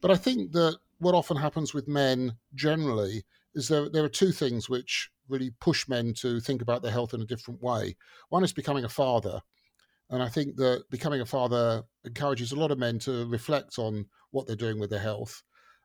But 0.00 0.10
I 0.10 0.16
think 0.16 0.52
that 0.52 0.78
what 0.98 1.14
often 1.14 1.36
happens 1.36 1.74
with 1.74 1.88
men 1.88 2.36
generally 2.54 3.24
is 3.54 3.68
there 3.68 3.88
there 3.88 4.04
are 4.04 4.08
two 4.08 4.32
things 4.32 4.68
which 4.68 5.10
really 5.28 5.50
push 5.60 5.88
men 5.88 6.14
to 6.14 6.40
think 6.40 6.62
about 6.62 6.82
their 6.82 6.92
health 6.92 7.14
in 7.14 7.20
a 7.20 7.26
different 7.26 7.62
way. 7.62 7.96
One 8.28 8.44
is 8.44 8.52
becoming 8.52 8.84
a 8.84 8.88
father, 8.88 9.40
and 10.10 10.22
I 10.22 10.28
think 10.28 10.56
that 10.56 10.84
becoming 10.90 11.20
a 11.20 11.26
father 11.26 11.82
encourages 12.04 12.52
a 12.52 12.56
lot 12.56 12.70
of 12.70 12.78
men 12.78 12.98
to 13.00 13.26
reflect 13.26 13.78
on 13.78 14.06
what 14.30 14.46
they're 14.46 14.56
doing 14.56 14.78
with 14.78 14.90
their 14.90 14.98
health 15.00 15.42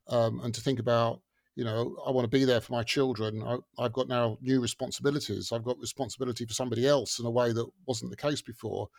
um, 0.07 0.39
and 0.43 0.53
to 0.53 0.61
think 0.61 0.79
about, 0.79 1.21
you 1.55 1.63
know, 1.63 1.97
I 2.05 2.11
want 2.11 2.25
to 2.25 2.37
be 2.37 2.45
there 2.45 2.61
for 2.61 2.73
my 2.73 2.83
children. 2.83 3.43
I, 3.43 3.57
I've 3.77 3.93
got 3.93 4.07
now 4.07 4.37
new 4.41 4.61
responsibilities. 4.61 5.51
I've 5.51 5.63
got 5.63 5.77
responsibility 5.79 6.45
for 6.45 6.53
somebody 6.53 6.87
else 6.87 7.19
in 7.19 7.25
a 7.25 7.31
way 7.31 7.51
that 7.53 7.67
wasn't 7.85 8.11
the 8.11 8.17
case 8.17 8.41
before. 8.41 8.89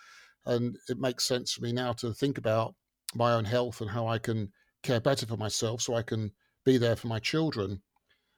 And 0.47 0.76
it 0.88 0.99
makes 0.99 1.26
sense 1.26 1.52
for 1.52 1.62
me 1.62 1.73
now 1.73 1.92
to 1.94 2.12
think 2.12 2.38
about 2.38 2.75
my 3.14 3.33
own 3.33 3.44
health 3.44 3.80
and 3.80 3.90
how 3.90 4.06
I 4.06 4.18
can 4.18 4.52
care 4.84 5.00
better 5.00 5.26
for 5.26 5.36
myself 5.36 5.80
so 5.80 5.94
I 5.94 6.02
can 6.02 6.30
be 6.64 6.78
there 6.78 6.96
for 6.96 7.08
my 7.08 7.18
children. 7.18 7.82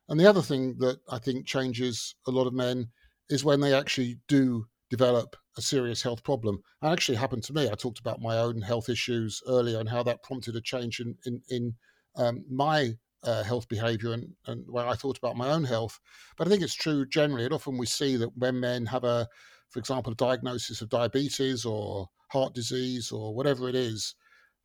And 0.08 0.18
the 0.18 0.28
other 0.28 0.42
thing 0.42 0.76
that 0.78 0.98
I 1.10 1.18
think 1.18 1.46
changes 1.46 2.14
a 2.26 2.30
lot 2.30 2.46
of 2.46 2.54
men 2.54 2.88
is 3.28 3.44
when 3.44 3.60
they 3.60 3.74
actually 3.74 4.18
do 4.28 4.66
develop 4.88 5.36
a 5.58 5.62
serious 5.62 6.02
health 6.02 6.22
problem. 6.22 6.62
It 6.82 6.86
actually 6.86 7.16
happened 7.16 7.42
to 7.44 7.52
me. 7.52 7.68
I 7.68 7.74
talked 7.74 7.98
about 7.98 8.20
my 8.20 8.38
own 8.38 8.60
health 8.60 8.88
issues 8.88 9.42
earlier 9.48 9.80
and 9.80 9.88
how 9.88 10.02
that 10.04 10.22
prompted 10.22 10.54
a 10.56 10.60
change 10.60 11.00
in 11.00 11.16
in, 11.26 11.42
in 11.50 11.74
um, 12.16 12.44
my 12.48 12.94
uh, 13.24 13.42
health 13.42 13.68
behavior 13.68 14.12
and, 14.12 14.28
and 14.46 14.64
where 14.68 14.86
I 14.86 14.94
thought 14.94 15.18
about 15.18 15.36
my 15.36 15.50
own 15.50 15.64
health. 15.64 15.98
But 16.36 16.46
I 16.46 16.50
think 16.50 16.62
it's 16.62 16.74
true 16.74 17.04
generally. 17.06 17.44
And 17.44 17.54
often 17.54 17.76
we 17.76 17.86
see 17.86 18.16
that 18.16 18.36
when 18.36 18.60
men 18.60 18.86
have 18.86 19.04
a, 19.04 19.26
for 19.70 19.80
example, 19.80 20.12
a 20.12 20.16
diagnosis 20.16 20.80
of 20.80 20.88
diabetes 20.88 21.64
or 21.64 22.08
heart 22.28 22.54
disease 22.54 23.10
or 23.10 23.34
whatever 23.34 23.68
it 23.68 23.74
is, 23.74 24.14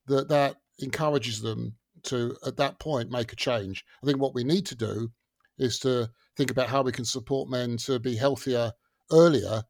that 0.07 0.29
that 0.29 0.57
encourages 0.79 1.41
them 1.41 1.75
to 2.03 2.35
at 2.45 2.57
that 2.57 2.79
point 2.79 3.11
make 3.11 3.31
a 3.31 3.35
change. 3.35 3.85
I 4.01 4.05
think 4.05 4.19
what 4.19 4.33
we 4.33 4.43
need 4.43 4.65
to 4.67 4.75
do 4.75 5.11
is 5.57 5.79
to 5.79 6.09
think 6.35 6.51
about 6.51 6.69
how 6.69 6.81
we 6.81 6.91
can 6.91 7.05
support 7.05 7.49
men 7.49 7.77
to 7.77 7.99
be 7.99 8.15
healthier 8.15 8.71
earlier 9.11 9.63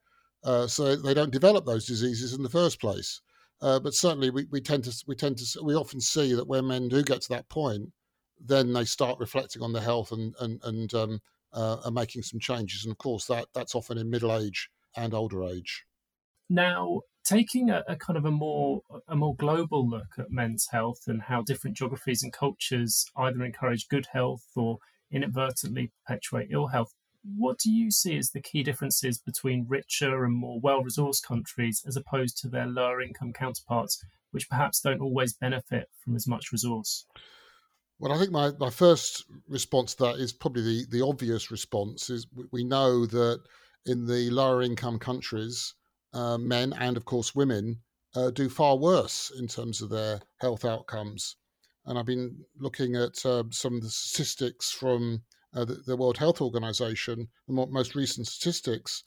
uh, 0.43 0.67
so 0.67 0.95
they 0.95 1.13
don't 1.13 1.31
develop 1.31 1.65
those 1.65 1.85
diseases 1.85 2.33
in 2.33 2.43
the 2.43 2.49
first 2.49 2.79
place. 2.79 3.21
Uh, 3.61 3.79
but 3.79 3.93
certainly 3.93 4.29
we, 4.31 4.47
we 4.49 4.59
tend 4.59 4.83
to 4.83 5.03
we 5.05 5.15
tend 5.15 5.37
to 5.37 5.63
we 5.63 5.75
often 5.75 6.01
see 6.01 6.33
that 6.33 6.47
when 6.47 6.67
men 6.67 6.87
do 6.87 7.03
get 7.03 7.21
to 7.21 7.29
that 7.29 7.47
point, 7.49 7.91
then 8.43 8.73
they 8.73 8.85
start 8.85 9.19
reflecting 9.19 9.61
on 9.61 9.71
their 9.71 9.83
health 9.83 10.11
and 10.11 10.33
and 10.39 10.59
and 10.63 10.93
um, 10.95 11.19
uh, 11.53 11.89
making 11.93 12.23
some 12.23 12.39
changes. 12.39 12.85
And 12.85 12.91
of 12.91 12.97
course 12.97 13.25
that 13.27 13.47
that's 13.53 13.75
often 13.75 13.99
in 13.99 14.09
middle 14.09 14.35
age 14.35 14.69
and 14.97 15.13
older 15.13 15.43
age. 15.43 15.85
Now, 16.49 17.01
taking 17.23 17.69
a, 17.69 17.83
a, 17.87 17.95
kind 17.95 18.17
of 18.17 18.25
a 18.25 18.31
more 18.31 18.81
mm. 18.91 18.99
a 19.07 19.15
more 19.15 19.35
global 19.35 19.87
look 19.87 20.17
at 20.17 20.31
men's 20.31 20.67
health 20.71 21.01
and 21.07 21.21
how 21.23 21.41
different 21.41 21.77
geographies 21.77 22.23
and 22.23 22.33
cultures 22.33 23.05
either 23.17 23.43
encourage 23.43 23.87
good 23.87 24.07
health 24.11 24.45
or 24.55 24.77
inadvertently 25.11 25.91
perpetuate 26.05 26.49
ill 26.51 26.67
health. 26.67 26.93
What 27.37 27.59
do 27.59 27.71
you 27.71 27.91
see 27.91 28.17
as 28.17 28.31
the 28.31 28.41
key 28.41 28.63
differences 28.63 29.19
between 29.19 29.67
richer 29.67 30.25
and 30.25 30.35
more 30.35 30.59
well 30.59 30.83
resourced 30.83 31.23
countries 31.23 31.83
as 31.87 31.95
opposed 31.95 32.37
to 32.39 32.49
their 32.49 32.67
lower 32.67 33.01
income 33.01 33.33
counterparts, 33.33 34.03
which 34.31 34.49
perhaps 34.49 34.81
don't 34.81 35.01
always 35.01 35.33
benefit 35.33 35.89
from 36.03 36.15
as 36.15 36.27
much 36.27 36.51
resource? 36.51 37.05
Well, 37.99 38.11
I 38.11 38.17
think 38.17 38.31
my, 38.31 38.51
my 38.59 38.71
first 38.71 39.25
response 39.47 39.93
to 39.95 40.05
that 40.05 40.15
is 40.15 40.33
probably 40.33 40.63
the, 40.63 40.85
the 40.89 41.05
obvious 41.05 41.51
response 41.51 42.09
is 42.09 42.25
we 42.51 42.63
know 42.63 43.05
that 43.05 43.41
in 43.85 44.07
the 44.07 44.31
lower 44.31 44.63
income 44.63 44.97
countries, 44.97 45.75
uh, 46.13 46.37
men 46.37 46.73
and 46.79 46.97
of 46.97 47.05
course 47.05 47.35
women 47.35 47.79
uh, 48.15 48.29
do 48.31 48.49
far 48.49 48.77
worse 48.77 49.31
in 49.39 49.47
terms 49.47 49.81
of 49.81 49.89
their 49.89 50.19
health 50.37 50.65
outcomes. 50.65 51.37
And 51.85 51.97
I've 51.97 52.05
been 52.05 52.35
looking 52.59 52.95
at 52.95 53.25
uh, 53.25 53.43
some 53.49 53.75
of 53.75 53.81
the 53.81 53.89
statistics 53.89 54.71
from 54.71 55.23
uh, 55.53 55.65
the, 55.65 55.75
the, 55.85 55.97
World 55.97 56.17
Health 56.17 56.41
Organization, 56.41 57.27
the 57.47 57.53
most 57.53 57.95
recent 57.95 58.27
statistics, 58.27 59.03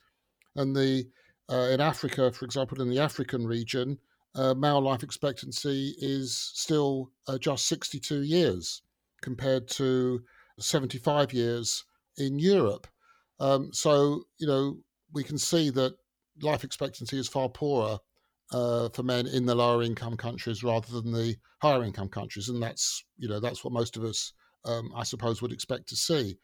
and 0.55 0.75
the 0.75 1.07
uh, 1.51 1.69
in 1.71 1.79
Africa, 1.79 2.31
for 2.31 2.45
example, 2.45 2.81
in 2.81 2.89
the 2.89 2.99
African 2.99 3.45
region, 3.45 3.99
male 4.35 4.81
life 4.81 5.03
expectancy 5.03 5.95
is 5.99 6.37
still 6.53 7.11
just 7.39 7.67
62 7.67 8.23
years 8.23 8.81
compared 9.21 9.67
to 9.67 10.21
75 10.59 11.33
years 11.33 11.85
in 12.17 12.39
Europe. 12.39 12.87
Um, 13.39 13.71
so 13.73 14.23
you 14.37 14.47
know 14.47 14.77
we 15.13 15.23
can 15.23 15.37
see 15.37 15.69
that 15.71 15.95
life 16.41 16.63
expectancy 16.63 17.17
is 17.17 17.27
far 17.27 17.49
poorer 17.49 17.97
uh, 18.51 18.89
for 18.89 19.03
men 19.03 19.27
in 19.27 19.45
the 19.45 19.55
lower 19.55 19.83
income 19.83 20.17
countries 20.17 20.63
rather 20.63 20.91
than 21.01 21.11
the 21.11 21.35
higher 21.61 21.83
income 21.83 22.09
countries, 22.09 22.49
and 22.49 22.61
that's 22.61 23.03
you 23.17 23.27
know 23.27 23.39
that's 23.39 23.63
what 23.63 23.73
most 23.73 23.97
of 23.97 24.03
us 24.03 24.33
um, 24.65 24.91
I 24.95 25.03
suppose, 25.03 25.41
would 25.41 25.51
expect 25.51 25.87
to 25.89 25.95
see. 25.95 26.37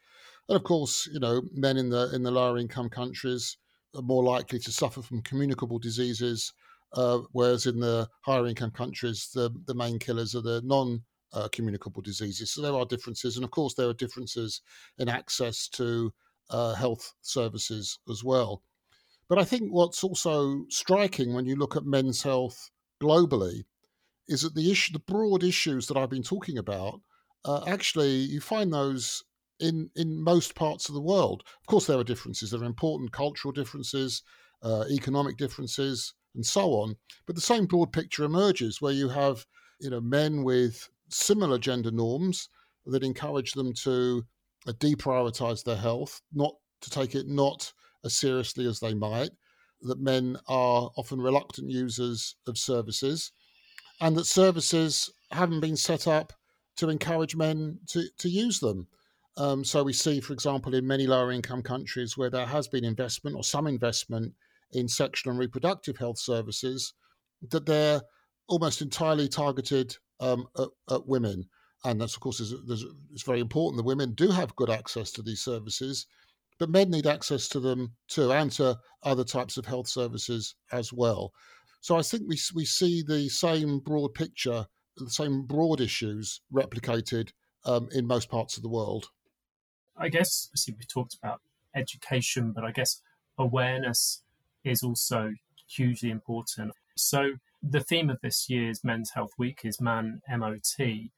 And 0.48 0.56
of 0.56 0.64
course, 0.64 1.08
you 1.12 1.20
know, 1.20 1.42
men 1.52 1.76
in 1.76 1.90
the 1.90 2.10
in 2.14 2.22
the 2.22 2.30
lower 2.30 2.58
income 2.58 2.88
countries 2.88 3.58
are 3.94 4.02
more 4.02 4.22
likely 4.22 4.58
to 4.60 4.72
suffer 4.72 5.02
from 5.02 5.22
communicable 5.22 5.78
diseases, 5.78 6.52
uh, 6.94 7.20
whereas 7.32 7.66
in 7.66 7.80
the 7.80 8.08
higher 8.22 8.46
income 8.46 8.70
countries, 8.70 9.30
the 9.34 9.50
the 9.66 9.74
main 9.74 9.98
killers 9.98 10.34
are 10.34 10.40
the 10.40 10.62
non 10.64 11.02
uh, 11.32 11.48
communicable 11.52 12.02
diseases. 12.02 12.50
So 12.50 12.62
there 12.62 12.74
are 12.74 12.84
differences, 12.86 13.36
and 13.36 13.44
of 13.44 13.50
course, 13.50 13.74
there 13.74 13.88
are 13.88 13.94
differences 13.94 14.62
in 14.98 15.08
access 15.08 15.68
to 15.70 16.12
uh, 16.50 16.74
health 16.74 17.14
services 17.22 17.98
as 18.10 18.24
well. 18.24 18.62
But 19.32 19.40
I 19.40 19.44
think 19.44 19.70
what's 19.70 20.04
also 20.04 20.66
striking 20.68 21.32
when 21.32 21.46
you 21.46 21.56
look 21.56 21.74
at 21.74 21.86
men's 21.86 22.22
health 22.22 22.70
globally 23.02 23.64
is 24.28 24.42
that 24.42 24.54
the 24.54 24.70
issue, 24.70 24.92
the 24.92 24.98
broad 24.98 25.42
issues 25.42 25.86
that 25.86 25.96
I've 25.96 26.10
been 26.10 26.22
talking 26.22 26.58
about, 26.58 27.00
uh, 27.46 27.64
actually 27.66 28.10
you 28.10 28.42
find 28.42 28.70
those 28.70 29.24
in 29.58 29.88
in 29.96 30.22
most 30.22 30.54
parts 30.54 30.90
of 30.90 30.94
the 30.94 31.00
world. 31.00 31.44
Of 31.46 31.66
course, 31.66 31.86
there 31.86 31.96
are 31.96 32.04
differences. 32.04 32.50
There 32.50 32.60
are 32.60 32.66
important 32.66 33.12
cultural 33.12 33.52
differences, 33.52 34.22
uh, 34.62 34.84
economic 34.90 35.38
differences, 35.38 36.12
and 36.34 36.44
so 36.44 36.74
on. 36.74 36.96
But 37.24 37.34
the 37.34 37.40
same 37.40 37.64
broad 37.64 37.90
picture 37.90 38.24
emerges 38.24 38.82
where 38.82 38.92
you 38.92 39.08
have 39.08 39.46
you 39.80 39.88
know 39.88 40.02
men 40.02 40.44
with 40.44 40.90
similar 41.08 41.56
gender 41.56 41.90
norms 41.90 42.50
that 42.84 43.02
encourage 43.02 43.52
them 43.52 43.72
to 43.84 44.26
uh, 44.66 44.72
deprioritize 44.72 45.64
their 45.64 45.76
health, 45.88 46.20
not 46.34 46.52
to 46.82 46.90
take 46.90 47.14
it 47.14 47.28
not 47.28 47.72
as 48.04 48.14
seriously 48.14 48.66
as 48.66 48.80
they 48.80 48.94
might. 48.94 49.30
That 49.82 50.00
men 50.00 50.36
are 50.48 50.90
often 50.96 51.20
reluctant 51.20 51.70
users 51.70 52.36
of 52.46 52.56
services, 52.56 53.32
and 54.00 54.16
that 54.16 54.26
services 54.26 55.12
haven't 55.30 55.60
been 55.60 55.76
set 55.76 56.06
up 56.06 56.32
to 56.76 56.88
encourage 56.88 57.36
men 57.36 57.78
to, 57.88 58.04
to 58.18 58.28
use 58.28 58.60
them. 58.60 58.86
Um, 59.36 59.64
so 59.64 59.82
we 59.82 59.92
see, 59.92 60.20
for 60.20 60.32
example, 60.32 60.74
in 60.74 60.86
many 60.86 61.06
lower 61.06 61.32
income 61.32 61.62
countries 61.62 62.16
where 62.16 62.30
there 62.30 62.46
has 62.46 62.68
been 62.68 62.84
investment 62.84 63.36
or 63.36 63.44
some 63.44 63.66
investment 63.66 64.34
in 64.72 64.88
sexual 64.88 65.30
and 65.30 65.40
reproductive 65.40 65.96
health 65.96 66.18
services, 66.18 66.94
that 67.50 67.66
they're 67.66 68.02
almost 68.48 68.82
entirely 68.82 69.28
targeted 69.28 69.96
um, 70.20 70.46
at, 70.58 70.68
at, 70.90 71.06
women. 71.06 71.44
And 71.84 72.00
that's, 72.00 72.14
of 72.14 72.20
course, 72.20 72.40
is, 72.40 72.54
it's 73.12 73.22
very 73.22 73.40
important 73.40 73.78
that 73.78 73.86
women 73.86 74.12
do 74.12 74.28
have 74.28 74.56
good 74.56 74.70
access 74.70 75.10
to 75.12 75.22
these 75.22 75.40
services, 75.40 76.06
but 76.58 76.70
men 76.70 76.90
need 76.90 77.06
access 77.06 77.48
to 77.48 77.60
them 77.60 77.94
too, 78.08 78.32
and 78.32 78.50
to 78.52 78.78
other 79.02 79.24
types 79.24 79.56
of 79.56 79.66
health 79.66 79.88
services 79.88 80.54
as 80.72 80.92
well. 80.92 81.32
So 81.80 81.96
I 81.96 82.02
think 82.02 82.22
we, 82.28 82.38
we 82.54 82.64
see 82.64 83.02
the 83.02 83.28
same 83.28 83.80
broad 83.80 84.14
picture 84.14 84.66
the 84.96 85.10
same 85.10 85.42
broad 85.42 85.80
issues 85.80 86.40
replicated 86.52 87.30
um, 87.64 87.88
in 87.92 88.06
most 88.06 88.28
parts 88.30 88.56
of 88.56 88.62
the 88.62 88.68
world. 88.68 89.06
I 89.96 90.08
guess, 90.08 90.48
see, 90.54 90.72
we 90.72 90.84
talked 90.84 91.16
about 91.22 91.40
education, 91.74 92.52
but 92.52 92.64
I 92.64 92.72
guess 92.72 93.00
awareness 93.38 94.22
is 94.64 94.82
also 94.82 95.32
hugely 95.68 96.10
important. 96.10 96.72
So, 96.96 97.32
the 97.62 97.80
theme 97.80 98.10
of 98.10 98.18
this 98.22 98.50
year's 98.50 98.82
Men's 98.82 99.12
Health 99.14 99.32
Week 99.38 99.60
is 99.64 99.80
Man 99.80 100.20
MOT. 100.28 101.10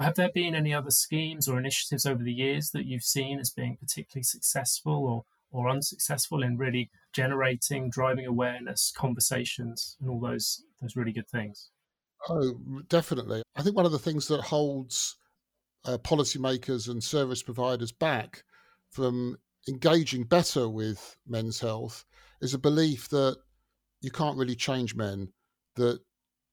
Have 0.00 0.14
there 0.14 0.30
been 0.32 0.54
any 0.54 0.72
other 0.72 0.90
schemes 0.90 1.46
or 1.46 1.58
initiatives 1.58 2.06
over 2.06 2.22
the 2.22 2.32
years 2.32 2.70
that 2.70 2.86
you've 2.86 3.02
seen 3.02 3.38
as 3.38 3.50
being 3.50 3.76
particularly 3.76 4.22
successful 4.22 5.06
or, 5.06 5.24
or 5.52 5.68
unsuccessful 5.68 6.42
in 6.42 6.56
really 6.56 6.90
generating, 7.12 7.90
driving 7.90 8.24
awareness, 8.24 8.92
conversations, 8.96 9.98
and 10.00 10.08
all 10.08 10.18
those 10.18 10.64
those 10.80 10.96
really 10.96 11.12
good 11.12 11.28
things? 11.28 11.68
Oh, 12.30 12.58
definitely. 12.88 13.42
I 13.56 13.62
think 13.62 13.76
one 13.76 13.84
of 13.84 13.92
the 13.92 13.98
things 13.98 14.26
that 14.28 14.40
holds 14.40 15.16
uh, 15.84 15.98
policymakers 15.98 16.88
and 16.88 17.04
service 17.04 17.42
providers 17.42 17.92
back 17.92 18.42
from 18.90 19.36
engaging 19.68 20.24
better 20.24 20.68
with 20.68 21.16
men's 21.26 21.60
health 21.60 22.06
is 22.40 22.54
a 22.54 22.58
belief 22.58 23.08
that 23.10 23.36
you 24.00 24.10
can't 24.10 24.38
really 24.38 24.56
change 24.56 24.94
men, 24.94 25.28
that 25.76 26.00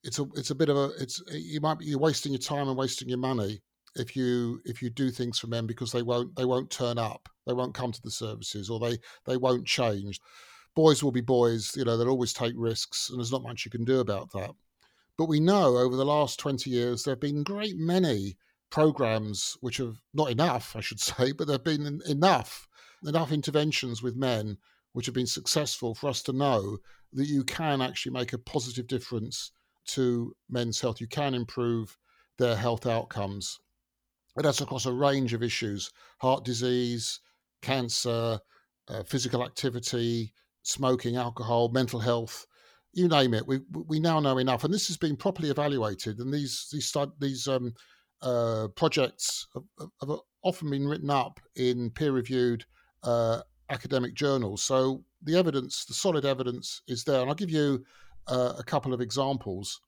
it's 0.07 0.19
a 0.19 0.25
it's 0.35 0.51
a 0.51 0.55
bit 0.55 0.69
of 0.69 0.77
a 0.77 0.91
it's 0.99 1.21
eh, 1.31 1.37
you 1.37 1.59
might 1.59 1.77
be 1.77 1.85
you're 1.85 1.99
wasting 1.99 2.31
your 2.31 2.39
time 2.39 2.69
and 2.69 2.77
wasting 2.77 3.09
your 3.09 3.17
money 3.17 3.61
if 3.95 4.15
you 4.15 4.61
if 4.63 4.81
you 4.81 4.89
do 4.89 5.11
things 5.11 5.37
for 5.37 5.47
men 5.47 5.67
because 5.67 5.91
they 5.91 6.01
won't 6.01 6.33
they 6.37 6.45
won't 6.45 6.71
turn 6.71 6.97
up 6.97 7.27
they 7.45 7.53
won't 7.53 7.75
come 7.75 7.91
to 7.91 8.01
the 8.01 8.09
services 8.09 8.69
or 8.69 8.79
they 8.79 8.97
they 9.25 9.37
won't 9.37 9.67
change. 9.67 10.19
Boys 10.75 11.03
will 11.03 11.11
be 11.11 11.21
boys 11.21 11.75
you 11.75 11.83
know 11.83 11.97
they'll 11.97 12.09
always 12.09 12.33
take 12.33 12.53
risks 12.55 13.09
and 13.09 13.19
there's 13.19 13.31
not 13.31 13.43
much 13.43 13.65
you 13.65 13.71
can 13.71 13.83
do 13.83 13.99
about 13.99 14.31
that. 14.31 14.51
But 15.17 15.25
we 15.27 15.39
know 15.39 15.77
over 15.77 15.95
the 15.95 16.05
last 16.05 16.39
20 16.39 16.69
years 16.69 17.03
there 17.03 17.13
have 17.13 17.19
been 17.19 17.43
great 17.43 17.77
many 17.77 18.37
programs 18.69 19.57
which 19.61 19.77
have 19.77 19.95
not 20.13 20.29
enough 20.29 20.75
i 20.75 20.81
should 20.81 20.99
say 21.09 21.31
but 21.31 21.47
there 21.47 21.53
have 21.55 21.63
been 21.63 22.01
enough 22.07 22.67
enough 23.05 23.31
interventions 23.31 24.03
with 24.03 24.15
men 24.15 24.57
which 24.91 25.05
have 25.05 25.15
been 25.15 25.27
successful 25.27 25.95
for 25.95 26.09
us 26.09 26.21
to 26.21 26.33
know 26.33 26.77
that 27.13 27.27
you 27.27 27.45
can 27.45 27.81
actually 27.81 28.11
make 28.11 28.33
a 28.33 28.37
positive 28.37 28.87
difference 28.87 29.51
to 29.87 30.33
men's 30.49 30.79
health 30.79 31.01
you 31.01 31.07
can 31.07 31.33
improve 31.33 31.97
their 32.37 32.55
health 32.55 32.85
outcomes 32.85 33.59
and 34.35 34.45
that's 34.45 34.61
across 34.61 34.85
a 34.85 34.93
range 34.93 35.33
of 35.33 35.43
issues 35.43 35.91
heart 36.19 36.45
disease, 36.45 37.19
cancer, 37.61 38.39
uh, 38.87 39.03
physical 39.03 39.43
activity, 39.43 40.33
smoking, 40.63 41.15
alcohol, 41.15 41.69
mental 41.69 41.99
health, 41.99 42.45
you 42.93 43.07
name 43.07 43.33
it. 43.33 43.47
We, 43.47 43.59
we 43.87 43.99
now 43.99 44.19
know 44.19 44.37
enough. 44.37 44.63
And 44.63 44.73
this 44.73 44.87
has 44.87 44.97
been 44.97 45.15
properly 45.15 45.49
evaluated. 45.49 46.19
And 46.19 46.33
these, 46.33 46.67
these, 46.71 46.95
these 47.19 47.47
um, 47.47 47.73
uh, 48.21 48.67
projects 48.75 49.47
have, 49.53 49.89
have, 50.01 50.19
often 50.43 50.69
been 50.69 50.87
written 50.87 51.09
up 51.09 51.41
in 51.57 51.89
peer 51.89 52.11
reviewed 52.11 52.63
uh, 53.03 53.41
academic 53.69 54.13
journals. 54.13 54.63
So 54.63 55.03
the 55.23 55.35
evidence, 55.35 55.83
the 55.83 55.93
solid 55.93 56.25
evidence 56.25 56.81
is 56.87 57.03
there. 57.03 57.19
And 57.19 57.29
I'll 57.29 57.35
give 57.35 57.49
you 57.49 57.83
uh, 58.27 58.53
a 58.57 58.63
couple 58.63 58.93
of 58.93 59.01
examples. 59.01 59.79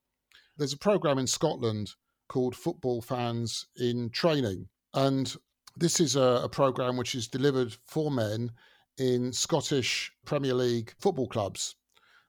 There's 0.57 0.73
a 0.73 0.77
program 0.77 1.17
in 1.17 1.27
Scotland 1.27 1.91
called 2.27 2.55
Football 2.55 3.01
Fans 3.01 3.65
in 3.77 4.09
Training. 4.11 4.67
And 4.93 5.35
this 5.75 5.99
is 5.99 6.15
a, 6.15 6.41
a 6.43 6.49
program 6.49 6.97
which 6.97 7.15
is 7.15 7.27
delivered 7.27 7.75
for 7.85 8.11
men 8.11 8.51
in 8.97 9.31
Scottish 9.31 10.11
Premier 10.25 10.53
League 10.53 10.93
football 10.99 11.27
clubs. 11.27 11.75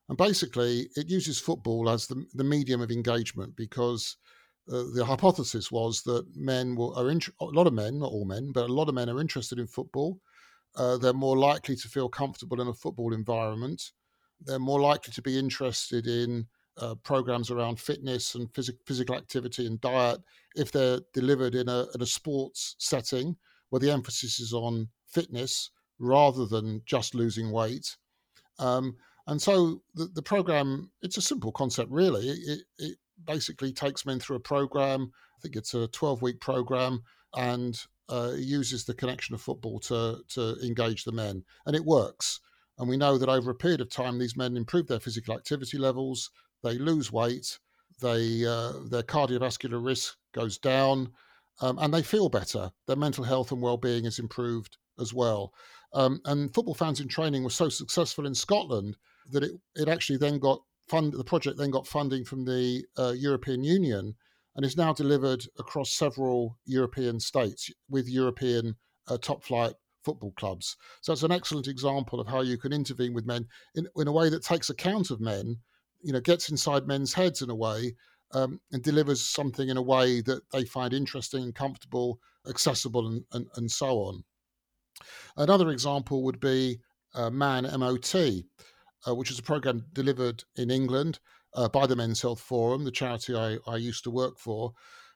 And 0.08 0.16
basically, 0.16 0.88
it 0.96 1.08
uses 1.08 1.38
football 1.38 1.88
as 1.88 2.06
the, 2.06 2.24
the 2.34 2.44
medium 2.44 2.80
of 2.80 2.90
engagement 2.90 3.54
because 3.56 4.16
uh, 4.70 4.84
the 4.94 5.04
hypothesis 5.04 5.70
was 5.70 6.02
that 6.02 6.24
men 6.34 6.74
will, 6.74 6.94
are 6.96 7.10
in, 7.10 7.20
a 7.40 7.44
lot 7.44 7.66
of 7.66 7.72
men, 7.72 7.98
not 7.98 8.12
all 8.12 8.24
men, 8.24 8.52
but 8.52 8.68
a 8.68 8.72
lot 8.72 8.88
of 8.88 8.94
men 8.94 9.08
are 9.08 9.20
interested 9.20 9.58
in 9.58 9.66
football. 9.66 10.20
Uh, 10.76 10.96
they're 10.96 11.12
more 11.12 11.36
likely 11.36 11.74
to 11.76 11.88
feel 11.88 12.08
comfortable 12.08 12.60
in 12.60 12.68
a 12.68 12.74
football 12.74 13.12
environment. 13.12 13.82
They're 14.40 14.58
more 14.58 14.80
likely 14.80 15.12
to 15.12 15.22
be 15.22 15.38
interested 15.38 16.06
in 16.06 16.46
uh, 16.78 16.94
programs 16.96 17.50
around 17.50 17.78
fitness 17.78 18.34
and 18.34 18.52
phys- 18.52 18.76
physical 18.86 19.16
activity 19.16 19.66
and 19.66 19.80
diet 19.80 20.20
if 20.56 20.72
they're 20.72 21.00
delivered 21.12 21.54
in 21.54 21.68
a, 21.68 21.86
in 21.94 22.00
a 22.00 22.06
sports 22.06 22.74
setting 22.78 23.36
where 23.68 23.80
the 23.80 23.90
emphasis 23.90 24.40
is 24.40 24.52
on 24.52 24.88
fitness 25.06 25.70
rather 25.98 26.46
than 26.46 26.82
just 26.86 27.14
losing 27.14 27.50
weight. 27.50 27.96
Um, 28.58 28.96
and 29.26 29.40
so 29.40 29.82
the, 29.94 30.06
the 30.06 30.22
program, 30.22 30.90
it's 31.02 31.16
a 31.16 31.22
simple 31.22 31.52
concept, 31.52 31.90
really. 31.90 32.28
It, 32.28 32.60
it 32.78 32.98
basically 33.26 33.72
takes 33.72 34.06
men 34.06 34.18
through 34.18 34.36
a 34.36 34.40
program. 34.40 35.12
I 35.36 35.40
think 35.40 35.56
it's 35.56 35.74
a 35.74 35.88
12 35.88 36.22
week 36.22 36.40
program 36.40 37.02
and 37.36 37.80
uh, 38.08 38.32
uses 38.36 38.84
the 38.84 38.94
connection 38.94 39.34
of 39.34 39.40
football 39.40 39.78
to, 39.80 40.20
to 40.30 40.56
engage 40.64 41.04
the 41.04 41.12
men. 41.12 41.44
And 41.66 41.76
it 41.76 41.84
works. 41.84 42.40
And 42.80 42.88
we 42.88 42.96
know 42.96 43.18
that 43.18 43.28
over 43.28 43.50
a 43.50 43.54
period 43.54 43.82
of 43.82 43.90
time, 43.90 44.18
these 44.18 44.38
men 44.38 44.56
improve 44.56 44.86
their 44.86 45.00
physical 45.00 45.36
activity 45.36 45.76
levels, 45.76 46.30
they 46.62 46.78
lose 46.78 47.12
weight, 47.12 47.58
they 48.00 48.46
uh, 48.46 48.72
their 48.88 49.02
cardiovascular 49.02 49.84
risk 49.84 50.16
goes 50.32 50.56
down, 50.56 51.12
um, 51.60 51.78
and 51.78 51.92
they 51.92 52.02
feel 52.02 52.30
better. 52.30 52.70
Their 52.86 52.96
mental 52.96 53.22
health 53.22 53.52
and 53.52 53.60
well-being 53.60 54.06
is 54.06 54.18
improved 54.18 54.78
as 54.98 55.12
well. 55.12 55.52
Um, 55.92 56.22
and 56.24 56.54
football 56.54 56.74
fans 56.74 57.00
in 57.00 57.08
training 57.08 57.44
was 57.44 57.54
so 57.54 57.68
successful 57.68 58.26
in 58.26 58.34
Scotland 58.34 58.96
that 59.30 59.44
it 59.44 59.52
it 59.76 59.88
actually 59.88 60.16
then 60.16 60.38
got 60.38 60.62
fund. 60.88 61.12
The 61.12 61.22
project 61.22 61.58
then 61.58 61.70
got 61.70 61.86
funding 61.86 62.24
from 62.24 62.46
the 62.46 62.86
uh, 62.96 63.12
European 63.14 63.62
Union 63.62 64.14
and 64.56 64.64
is 64.64 64.78
now 64.78 64.94
delivered 64.94 65.44
across 65.58 65.92
several 65.92 66.58
European 66.64 67.20
states 67.20 67.70
with 67.90 68.08
European 68.08 68.76
uh, 69.06 69.18
top 69.18 69.44
flight 69.44 69.74
football 70.04 70.32
clubs. 70.32 70.76
So 71.00 71.12
it's 71.12 71.22
an 71.22 71.32
excellent 71.32 71.68
example 71.68 72.20
of 72.20 72.26
how 72.26 72.40
you 72.40 72.58
can 72.58 72.72
intervene 72.72 73.14
with 73.14 73.26
men 73.26 73.46
in, 73.74 73.86
in 73.96 74.08
a 74.08 74.12
way 74.12 74.28
that 74.30 74.42
takes 74.42 74.70
account 74.70 75.10
of 75.10 75.20
men 75.20 75.58
you 76.02 76.12
know 76.12 76.20
gets 76.20 76.50
inside 76.50 76.86
men's 76.86 77.12
heads 77.12 77.42
in 77.42 77.50
a 77.50 77.54
way 77.54 77.94
um, 78.32 78.60
and 78.72 78.82
delivers 78.82 79.20
something 79.22 79.68
in 79.68 79.76
a 79.76 79.82
way 79.82 80.20
that 80.20 80.42
they 80.52 80.64
find 80.64 80.94
interesting 80.94 81.42
and 81.42 81.54
comfortable, 81.54 82.20
accessible, 82.48 83.06
and, 83.06 83.24
and, 83.32 83.46
and 83.56 83.70
so 83.70 83.98
on. 83.98 84.24
Another 85.36 85.70
example 85.70 86.22
would 86.22 86.38
be 86.38 86.78
uh, 87.14 87.30
Man 87.30 87.64
MOT, 87.64 88.14
uh, 89.06 89.14
which 89.14 89.30
is 89.30 89.38
a 89.38 89.42
program 89.42 89.84
delivered 89.92 90.44
in 90.56 90.70
England 90.70 91.18
uh, 91.54 91.68
by 91.68 91.86
the 91.86 91.96
Men's 91.96 92.22
Health 92.22 92.40
Forum, 92.40 92.84
the 92.84 92.92
charity 92.92 93.34
I, 93.34 93.58
I 93.66 93.76
used 93.76 94.04
to 94.04 94.10
work 94.10 94.38
for. 94.38 94.74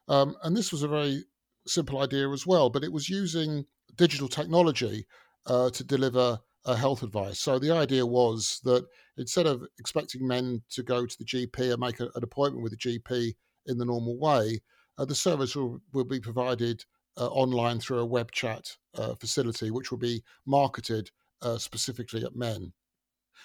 Um, 0.08 0.34
and 0.42 0.56
this 0.56 0.72
was 0.72 0.82
a 0.82 0.88
very 0.88 1.24
simple 1.66 2.00
idea 2.00 2.28
as 2.30 2.46
well, 2.46 2.68
but 2.68 2.82
it 2.82 2.92
was 2.92 3.08
using 3.08 3.64
digital 3.96 4.28
technology 4.28 5.06
uh, 5.46 5.70
to 5.70 5.84
deliver 5.84 6.38
uh, 6.64 6.74
health 6.74 7.02
advice. 7.02 7.38
So 7.38 7.58
the 7.58 7.70
idea 7.70 8.06
was 8.06 8.60
that 8.64 8.86
instead 9.16 9.46
of 9.46 9.64
expecting 9.78 10.26
men 10.26 10.62
to 10.70 10.82
go 10.82 11.06
to 11.06 11.18
the 11.18 11.24
GP 11.24 11.72
and 11.72 11.80
make 11.80 12.00
a, 12.00 12.04
an 12.14 12.22
appointment 12.22 12.62
with 12.62 12.72
the 12.72 12.78
GP 12.78 13.34
in 13.66 13.78
the 13.78 13.84
normal 13.84 14.18
way, 14.18 14.60
uh, 14.98 15.04
the 15.04 15.14
service 15.14 15.54
will, 15.54 15.80
will 15.92 16.04
be 16.04 16.20
provided 16.20 16.84
uh, 17.16 17.28
online 17.28 17.78
through 17.78 17.98
a 17.98 18.06
web 18.06 18.30
chat 18.32 18.76
uh, 18.96 19.14
facility, 19.14 19.70
which 19.70 19.90
will 19.90 19.98
be 19.98 20.22
marketed 20.46 21.10
uh, 21.42 21.58
specifically 21.58 22.24
at 22.24 22.36
men. 22.36 22.72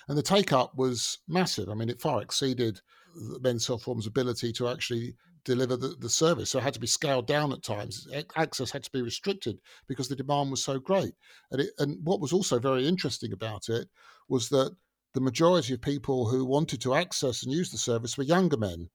And 0.07 0.17
the 0.17 0.23
take 0.23 0.53
up 0.53 0.75
was 0.75 1.19
massive. 1.27 1.69
I 1.69 1.73
mean, 1.73 1.89
it 1.89 2.01
far 2.01 2.21
exceeded 2.21 2.81
Men's 3.41 3.67
Health 3.67 3.83
Forum's 3.83 4.07
ability 4.07 4.51
to 4.53 4.69
actually 4.69 5.15
deliver 5.49 5.75
the, 5.75 5.95
the 5.99 6.09
service. 6.09 6.51
So 6.51 6.59
it 6.59 6.63
had 6.63 6.75
to 6.75 6.79
be 6.79 6.87
scaled 6.87 7.25
down 7.25 7.51
at 7.51 7.63
times. 7.63 8.07
Access 8.35 8.71
had 8.71 8.83
to 8.83 8.91
be 8.91 9.01
restricted 9.01 9.59
because 9.87 10.07
the 10.07 10.15
demand 10.15 10.51
was 10.51 10.63
so 10.63 10.79
great. 10.79 11.13
And, 11.51 11.61
it, 11.61 11.71
and 11.79 11.97
what 12.03 12.21
was 12.21 12.31
also 12.31 12.59
very 12.59 12.87
interesting 12.87 13.33
about 13.33 13.67
it 13.67 13.87
was 14.27 14.49
that 14.49 14.75
the 15.15 15.21
majority 15.21 15.73
of 15.73 15.81
people 15.81 16.27
who 16.27 16.45
wanted 16.45 16.81
to 16.81 16.93
access 16.93 17.43
and 17.43 17.51
use 17.51 17.71
the 17.71 17.77
service 17.77 18.15
were 18.17 18.23
younger 18.23 18.57
men, 18.57 18.89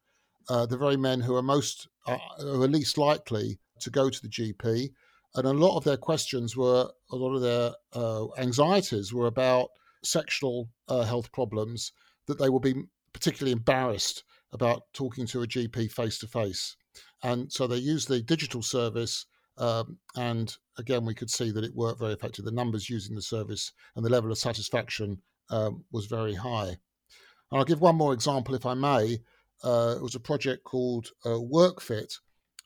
uh, 0.48 0.64
the 0.66 0.78
very 0.78 0.96
men 0.96 1.20
who 1.20 1.34
are 1.34 1.42
most, 1.42 1.88
uh, 2.06 2.18
who 2.38 2.62
are 2.62 2.68
least 2.68 2.96
likely 2.96 3.58
to 3.80 3.90
go 3.90 4.08
to 4.08 4.22
the 4.22 4.28
GP. 4.28 4.90
And 5.34 5.46
a 5.46 5.52
lot 5.52 5.76
of 5.76 5.82
their 5.82 5.96
questions 5.96 6.56
were, 6.56 6.88
a 7.10 7.16
lot 7.16 7.34
of 7.34 7.42
their 7.42 7.72
uh, 7.92 8.26
anxieties 8.38 9.12
were 9.12 9.26
about 9.26 9.70
sexual 10.04 10.68
uh, 10.86 11.02
health 11.02 11.32
problems 11.32 11.90
that 12.26 12.38
they 12.38 12.48
will 12.48 12.60
be 12.60 12.74
particularly 13.14 13.52
embarrassed 13.52 14.24
about 14.52 14.82
talking 14.92 15.26
to 15.26 15.42
a 15.42 15.46
GP 15.46 15.90
face 15.90 16.18
to 16.18 16.26
face. 16.26 16.76
And 17.22 17.50
so 17.50 17.66
they 17.66 17.76
used 17.76 18.08
the 18.08 18.20
digital 18.20 18.62
service. 18.62 19.26
Um, 19.56 19.98
and 20.16 20.54
again, 20.78 21.04
we 21.06 21.14
could 21.14 21.30
see 21.30 21.50
that 21.50 21.64
it 21.64 21.74
worked 21.74 22.00
very 22.00 22.12
effectively. 22.12 22.50
The 22.50 22.56
numbers 22.56 22.90
using 22.90 23.14
the 23.16 23.22
service 23.22 23.72
and 23.96 24.04
the 24.04 24.10
level 24.10 24.30
of 24.30 24.38
satisfaction 24.38 25.18
um, 25.50 25.84
was 25.90 26.06
very 26.06 26.34
high. 26.34 26.68
And 26.68 27.58
I'll 27.58 27.64
give 27.64 27.80
one 27.80 27.96
more 27.96 28.12
example, 28.12 28.54
if 28.54 28.66
I 28.66 28.74
may. 28.74 29.18
Uh, 29.62 29.94
it 29.96 30.02
was 30.02 30.14
a 30.14 30.20
project 30.20 30.64
called 30.64 31.08
uh, 31.24 31.30
WorkFit 31.30 32.12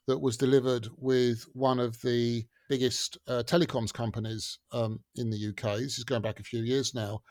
that 0.06 0.18
was 0.18 0.36
delivered 0.36 0.88
with 0.96 1.44
one 1.52 1.78
of 1.78 2.00
the 2.02 2.44
biggest 2.68 3.18
uh, 3.28 3.42
telecoms 3.46 3.92
companies 3.92 4.58
um, 4.72 5.00
in 5.16 5.30
the 5.30 5.48
UK. 5.48 5.78
This 5.78 5.98
is 5.98 6.04
going 6.04 6.22
back 6.22 6.40
a 6.40 6.44
few 6.44 6.62
years 6.62 6.94
now. 6.94 7.22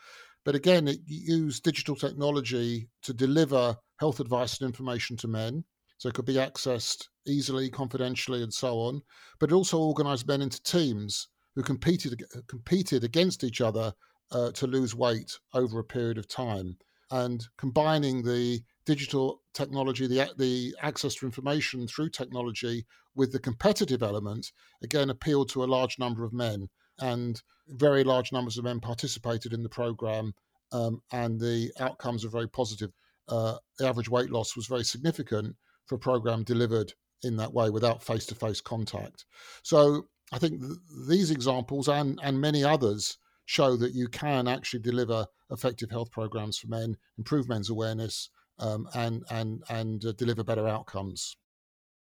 But 0.48 0.56
again, 0.56 0.88
it 0.88 1.02
used 1.06 1.64
digital 1.64 1.94
technology 1.94 2.88
to 3.02 3.14
deliver 3.14 3.76
health 3.98 4.22
advice 4.22 4.58
and 4.58 4.66
information 4.66 5.18
to 5.18 5.28
men. 5.28 5.66
So 5.98 6.08
it 6.08 6.16
could 6.16 6.24
be 6.24 6.36
accessed 6.36 7.10
easily, 7.26 7.70
confidentially, 7.70 8.42
and 8.42 8.54
so 8.54 8.80
on. 8.80 9.02
But 9.42 9.52
it 9.52 9.56
also 9.56 9.78
organized 9.78 10.26
men 10.26 10.42
into 10.42 10.64
teams 10.64 11.28
who 11.54 11.64
competed 11.64 12.24
competed 12.48 13.04
against 13.04 13.44
each 13.44 13.60
other 13.60 13.94
uh, 14.32 14.52
to 14.52 14.68
lose 14.68 14.96
weight 14.96 15.38
over 15.54 15.80
a 15.80 15.84
period 15.84 16.18
of 16.18 16.30
time. 16.30 16.78
And 17.12 17.46
combining 17.58 18.24
the 18.24 18.62
digital 18.86 19.42
technology, 19.54 20.08
the, 20.08 20.32
the 20.38 20.74
access 20.82 21.16
to 21.16 21.26
information 21.26 21.90
through 21.90 22.12
technology 22.12 22.86
with 23.16 23.34
the 23.34 23.40
competitive 23.40 24.02
element, 24.02 24.54
again, 24.82 25.10
appealed 25.10 25.50
to 25.50 25.66
a 25.66 25.74
large 25.76 26.00
number 26.00 26.24
of 26.24 26.32
men 26.32 26.70
and 27.00 27.42
very 27.70 28.04
large 28.04 28.32
numbers 28.32 28.58
of 28.58 28.64
men 28.64 28.80
participated 28.80 29.54
in 29.54 29.64
the 29.64 29.70
program, 29.70 30.34
um, 30.72 31.02
and 31.12 31.40
the 31.40 31.72
outcomes 31.80 32.24
are 32.26 32.30
very 32.30 32.48
positive. 32.48 32.92
Uh, 33.28 33.58
the 33.78 33.88
average 33.88 34.10
weight 34.10 34.30
loss 34.30 34.56
was 34.56 34.68
very 34.68 34.84
significant 34.84 35.56
for 35.86 35.96
a 35.96 36.00
program 36.00 36.44
delivered 36.44 36.94
in 37.24 37.38
that 37.38 37.54
way 37.54 37.70
without 37.70 38.04
face-to-face 38.04 38.62
contact. 38.62 39.26
So 39.64 40.08
I 40.32 40.40
think 40.40 40.62
th- 40.62 40.74
these 41.08 41.32
examples 41.32 41.88
and 41.88 42.20
and 42.24 42.40
many 42.40 42.64
others 42.64 43.18
show 43.46 43.78
that 43.78 43.94
you 43.94 44.08
can 44.08 44.48
actually 44.48 44.82
deliver 44.82 45.26
effective 45.50 45.90
health 45.90 46.12
programs 46.12 46.58
for 46.58 46.68
men, 46.68 46.98
improve 47.18 47.48
men's 47.48 47.70
awareness, 47.70 48.30
um, 48.60 48.88
and 48.94 49.24
and 49.30 49.64
and 49.70 50.06
uh, 50.06 50.12
deliver 50.14 50.44
better 50.44 50.68
outcomes. 50.68 51.38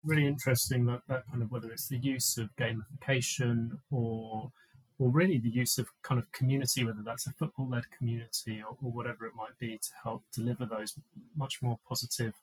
Really 0.04 0.28
interesting 0.28 0.86
that, 0.86 1.02
that 1.08 1.24
kind 1.30 1.44
of 1.44 1.52
whether 1.52 1.72
it's 1.72 1.88
the 1.88 2.00
use 2.00 2.38
of 2.38 2.50
gamification 2.58 3.70
or 3.92 4.50
or 5.00 5.10
really 5.10 5.38
the 5.38 5.50
use 5.50 5.78
of 5.78 5.88
kind 6.04 6.20
of 6.20 6.32
community, 6.32 6.84
whether 6.84 7.02
that's 7.04 7.26
a 7.26 7.32
football 7.32 7.68
led 7.70 7.90
community 7.98 8.62
or, 8.62 8.76
or, 8.84 8.92
whatever 8.92 9.26
it 9.26 9.34
might 9.36 9.58
be, 9.58 9.78
to 9.78 9.90
help 10.04 10.24
deliver 10.34 10.66
those 10.66 10.94
much 11.36 11.62
more 11.62 11.80
positive 11.88 12.34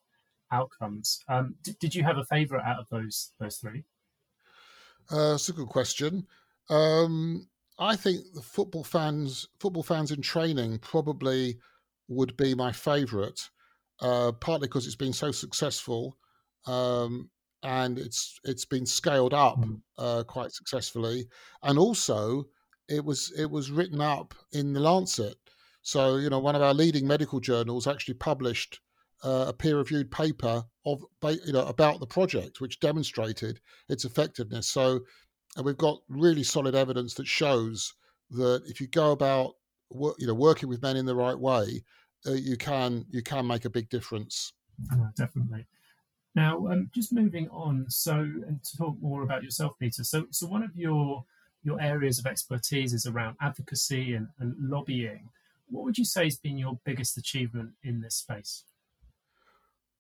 outcomes. 0.51 1.23
Um, 1.29 1.55
did, 1.63 1.79
did 1.79 1.95
you 1.95 2.03
have 2.03 2.17
a 2.17 2.25
favourite 2.25 2.65
out 2.65 2.81
of 2.81 2.87
those 2.91 3.33
those 3.39 3.59
three? 3.59 3.85
Uh, 5.11 5.33
that's 5.33 5.49
a 5.51 5.53
good 5.53 5.69
question. 5.69 6.27
Um, 6.71 7.47
I 7.79 7.95
think 7.95 8.23
the 8.35 8.43
football 8.43 8.85
fans, 8.85 9.49
football 9.61 9.83
fans 9.83 10.11
in 10.11 10.23
training, 10.23 10.79
probably 10.79 11.59
would 12.09 12.37
be 12.37 12.55
my 12.55 12.73
favourite. 12.73 13.49
Uh, 14.01 14.31
partly 14.33 14.69
because 14.69 14.87
it's 14.87 14.95
been 14.95 15.13
so 15.13 15.31
successful, 15.31 16.19
um, 16.67 17.31
and 17.63 17.99
it's 17.99 18.39
it's 18.45 18.65
been 18.65 18.87
scaled 18.87 19.35
up 19.35 19.59
mm. 19.59 19.81
uh, 19.99 20.23
quite 20.25 20.53
successfully, 20.53 21.27
and 21.63 21.79
also 21.79 22.47
it 22.89 23.05
was 23.05 23.33
it 23.37 23.51
was 23.51 23.71
written 23.71 24.01
up 24.01 24.35
in 24.53 24.73
the 24.73 24.81
Lancet. 24.81 25.37
So 25.83 26.17
you 26.17 26.31
know, 26.31 26.39
one 26.39 26.57
of 26.57 26.63
our 26.63 26.75
leading 26.75 27.07
medical 27.07 27.41
journals 27.41 27.87
actually 27.87 28.15
published 28.15 28.81
uh, 29.25 29.47
a 29.49 29.53
peer-reviewed 29.53 30.11
paper 30.11 30.65
of 30.85 31.05
you 31.45 31.53
know 31.53 31.67
about 31.67 32.01
the 32.01 32.07
project, 32.07 32.61
which 32.61 32.81
demonstrated 32.81 33.61
its 33.89 34.05
effectiveness. 34.05 34.69
So, 34.69 35.01
and 35.57 35.65
we've 35.65 35.77
got 35.77 36.01
really 36.09 36.43
solid 36.43 36.75
evidence 36.75 37.15
that 37.15 37.27
shows 37.27 37.95
that 38.31 38.63
if 38.67 38.81
you 38.81 38.89
go 38.89 39.13
about 39.13 39.55
you 40.19 40.27
know 40.27 40.35
working 40.35 40.69
with 40.69 40.83
men 40.83 40.97
in 40.97 41.07
the 41.07 41.17
right 41.17 41.39
way, 41.39 41.83
uh, 42.27 42.33
you 42.33 42.57
can 42.57 43.05
you 43.11 43.23
can 43.23 43.47
make 43.47 43.65
a 43.65 43.71
big 43.71 43.89
difference. 43.89 44.53
Uh, 44.93 45.09
definitely. 45.17 45.67
Now, 46.37 46.67
um, 46.69 46.91
just 46.95 47.15
moving 47.15 47.49
on, 47.49 47.87
so 47.89 48.15
and 48.19 48.63
to 48.63 48.77
talk 48.77 48.97
more 49.01 49.23
about 49.23 49.43
yourself, 49.43 49.73
Peter. 49.81 50.05
So, 50.05 50.27
so 50.31 50.47
one 50.47 50.63
of 50.63 50.77
your 50.77 51.25
your 51.65 51.81
areas 51.81 52.19
of 52.19 52.27
expertise 52.27 52.93
is 52.93 53.07
around 53.07 53.37
advocacy 53.41 54.13
and, 54.13 54.29
and 54.39 54.55
lobbying. 54.61 55.31
What 55.69 55.85
would 55.85 55.99
you 55.99 56.05
say 56.05 56.25
has 56.25 56.37
been 56.37 56.59
your 56.59 56.79
biggest 56.85 57.17
achievement 57.17 57.71
in 57.83 58.03
this 58.03 58.17
space? 58.17 58.65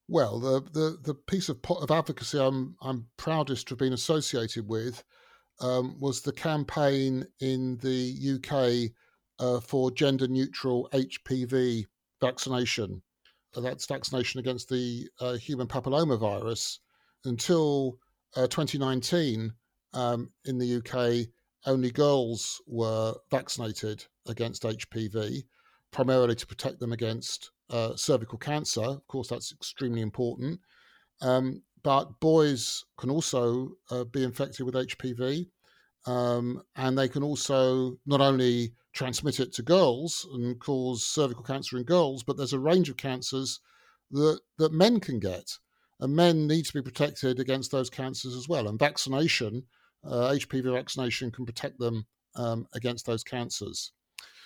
Well, 0.08 0.38
the 0.38 0.60
the, 0.60 0.98
the 1.02 1.14
piece 1.14 1.48
of, 1.48 1.58
of 1.70 1.90
advocacy 1.90 2.38
I'm 2.38 2.76
I'm 2.82 3.06
proudest 3.16 3.68
to 3.68 3.72
have 3.72 3.78
been 3.78 3.94
associated 3.94 4.68
with 4.68 5.02
um, 5.60 5.98
was 5.98 6.20
the 6.20 6.32
campaign 6.32 7.26
in 7.40 7.78
the 7.78 8.34
UK 8.34 8.92
uh, 9.38 9.60
for 9.60 9.90
gender 9.90 10.28
neutral 10.28 10.90
HPV 10.92 11.86
vaccination. 12.20 13.00
That's 13.60 13.86
vaccination 13.86 14.40
against 14.40 14.68
the 14.68 15.08
uh, 15.20 15.34
human 15.34 15.66
papillomavirus. 15.66 16.78
Until 17.24 17.98
uh, 18.36 18.46
2019, 18.46 19.52
um, 19.94 20.30
in 20.44 20.58
the 20.58 20.76
UK, 20.76 21.28
only 21.66 21.90
girls 21.90 22.60
were 22.66 23.14
vaccinated 23.30 24.04
against 24.28 24.62
HPV, 24.62 25.42
primarily 25.90 26.34
to 26.34 26.46
protect 26.46 26.78
them 26.78 26.92
against 26.92 27.50
uh, 27.70 27.96
cervical 27.96 28.38
cancer. 28.38 28.82
Of 28.82 29.06
course, 29.08 29.28
that's 29.28 29.52
extremely 29.52 30.02
important. 30.02 30.60
Um, 31.22 31.62
but 31.82 32.20
boys 32.20 32.84
can 32.98 33.10
also 33.10 33.70
uh, 33.90 34.04
be 34.04 34.22
infected 34.22 34.66
with 34.66 34.74
HPV, 34.74 35.46
um, 36.06 36.62
and 36.76 36.96
they 36.96 37.08
can 37.08 37.22
also 37.22 37.96
not 38.06 38.20
only 38.20 38.74
transmit 38.96 39.38
it 39.38 39.52
to 39.52 39.62
girls 39.62 40.26
and 40.32 40.58
cause 40.58 41.06
cervical 41.06 41.44
cancer 41.44 41.76
in 41.76 41.84
girls, 41.84 42.22
but 42.22 42.36
there's 42.36 42.54
a 42.54 42.58
range 42.58 42.88
of 42.88 42.96
cancers 42.96 43.60
that, 44.10 44.40
that 44.58 44.72
men 44.72 44.98
can 45.00 45.20
get. 45.20 45.58
And 46.00 46.16
men 46.16 46.46
need 46.46 46.64
to 46.66 46.72
be 46.72 46.82
protected 46.82 47.38
against 47.38 47.70
those 47.70 47.90
cancers 47.90 48.34
as 48.34 48.48
well. 48.48 48.68
And 48.68 48.78
vaccination, 48.78 49.64
uh, 50.04 50.30
HPV 50.30 50.72
vaccination, 50.72 51.30
can 51.30 51.46
protect 51.46 51.78
them 51.78 52.06
um, 52.34 52.66
against 52.74 53.06
those 53.06 53.22
cancers. 53.22 53.92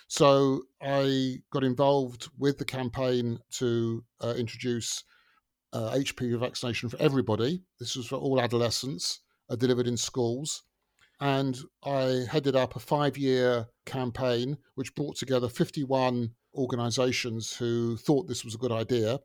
So 0.07 0.63
I 0.81 1.37
got 1.51 1.63
involved 1.63 2.29
with 2.37 2.57
the 2.57 2.65
campaign 2.65 3.39
to 3.51 4.03
uh, 4.21 4.33
introduce 4.37 5.03
uh, 5.73 5.91
HPV 5.91 6.39
vaccination 6.39 6.89
for 6.89 7.01
everybody. 7.01 7.63
This 7.79 7.95
was 7.95 8.07
for 8.07 8.17
all 8.17 8.41
adolescents, 8.41 9.21
uh, 9.49 9.55
delivered 9.55 9.87
in 9.87 9.97
schools 9.97 10.63
and 11.21 11.59
I 11.83 12.25
headed 12.29 12.55
up 12.55 12.75
a 12.75 12.79
five 12.79 13.15
year 13.15 13.67
campaign 13.85 14.57
which 14.73 14.95
brought 14.95 15.15
together 15.17 15.47
51 15.47 16.31
organizations 16.55 17.55
who 17.55 17.95
thought 17.95 18.27
this 18.27 18.43
was 18.43 18.55
a 18.55 18.57
good 18.57 18.71
idea. 18.71 19.19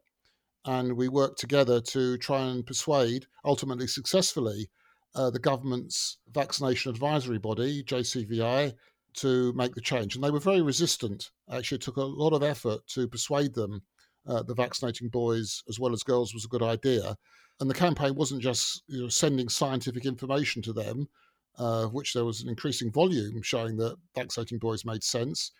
And 0.67 0.97
we 0.97 1.09
worked 1.09 1.39
together 1.39 1.81
to 1.81 2.19
try 2.19 2.43
and 2.43 2.67
persuade, 2.67 3.27
ultimately 3.45 3.87
successfully, 3.87 4.69
uh, 5.15 5.31
the 5.31 5.39
government's 5.39 6.19
vaccination 6.31 6.91
advisory 6.91 7.39
body, 7.39 7.83
JCVI, 7.83 8.75
to 9.15 9.53
make 9.55 9.75
the 9.75 9.81
change. 9.81 10.15
And 10.15 10.23
they 10.23 10.31
were 10.31 10.41
very 10.41 10.61
resistant. 10.61 11.31
Actually, 11.51 11.77
it 11.77 11.83
took 11.83 11.97
a 11.97 12.03
lot 12.03 12.35
of 12.35 12.43
effort 12.43 12.87
to 12.89 13.09
persuade 13.09 13.55
them 13.55 13.83
uh, 14.27 14.43
the 14.43 14.55
vaccinating 14.55 15.09
boys 15.09 15.63
as 15.69 15.81
well 15.81 15.95
as 15.95 16.03
girls 16.03 16.35
was 16.35 16.45
a 16.45 16.49
good 16.49 16.63
idea. 16.63 17.17
And 17.59 17.71
the 17.71 17.75
campaign 17.75 18.15
wasn't 18.15 18.43
just 18.43 18.83
you 18.89 19.03
know, 19.03 19.09
sending 19.09 19.49
scientific 19.49 20.05
information 20.05 20.61
to 20.63 20.75
them, 20.75 21.09
uh, 21.59 21.87
which 21.87 22.13
there 22.13 22.25
was 22.25 22.43
an 22.43 22.49
increasing 22.49 22.93
volume 22.93 23.41
showing 23.43 23.77
that 23.77 23.97
vaccinating 24.15 24.59
boys 24.59 24.85
made 24.85 25.03
sense. 25.03 25.53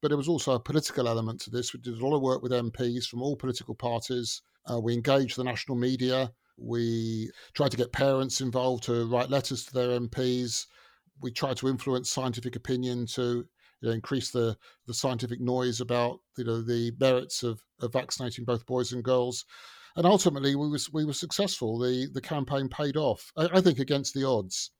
But 0.00 0.08
there 0.08 0.18
was 0.18 0.28
also 0.28 0.52
a 0.52 0.60
political 0.60 1.06
element 1.06 1.40
to 1.42 1.50
this. 1.50 1.72
We 1.72 1.80
did 1.80 1.98
a 1.98 2.06
lot 2.06 2.16
of 2.16 2.22
work 2.22 2.42
with 2.42 2.52
MPs 2.52 3.06
from 3.06 3.22
all 3.22 3.36
political 3.36 3.74
parties. 3.74 4.42
Uh, 4.70 4.80
we 4.80 4.94
engaged 4.94 5.36
the 5.36 5.44
national 5.44 5.76
media. 5.76 6.32
We 6.56 7.30
tried 7.54 7.70
to 7.72 7.76
get 7.76 7.92
parents 7.92 8.40
involved 8.40 8.84
to 8.84 9.08
write 9.08 9.30
letters 9.30 9.64
to 9.66 9.74
their 9.74 10.00
MPs. 10.00 10.66
We 11.20 11.30
tried 11.30 11.56
to 11.58 11.68
influence 11.68 12.10
scientific 12.10 12.56
opinion 12.56 13.06
to 13.14 13.46
you 13.80 13.88
know, 13.88 13.90
increase 13.90 14.30
the, 14.30 14.56
the 14.86 14.94
scientific 14.94 15.40
noise 15.40 15.80
about 15.80 16.20
you 16.36 16.44
know 16.44 16.62
the 16.62 16.92
merits 16.98 17.42
of, 17.42 17.62
of 17.80 17.92
vaccinating 17.92 18.44
both 18.44 18.66
boys 18.66 18.92
and 18.92 19.04
girls. 19.04 19.44
And 19.94 20.06
ultimately, 20.06 20.56
we 20.56 20.68
was 20.68 20.92
we 20.92 21.04
were 21.04 21.12
successful. 21.12 21.78
The 21.78 22.08
the 22.12 22.20
campaign 22.20 22.68
paid 22.68 22.96
off. 22.96 23.32
I, 23.36 23.48
I 23.54 23.60
think 23.60 23.78
against 23.78 24.14
the 24.14 24.24
odds 24.24 24.70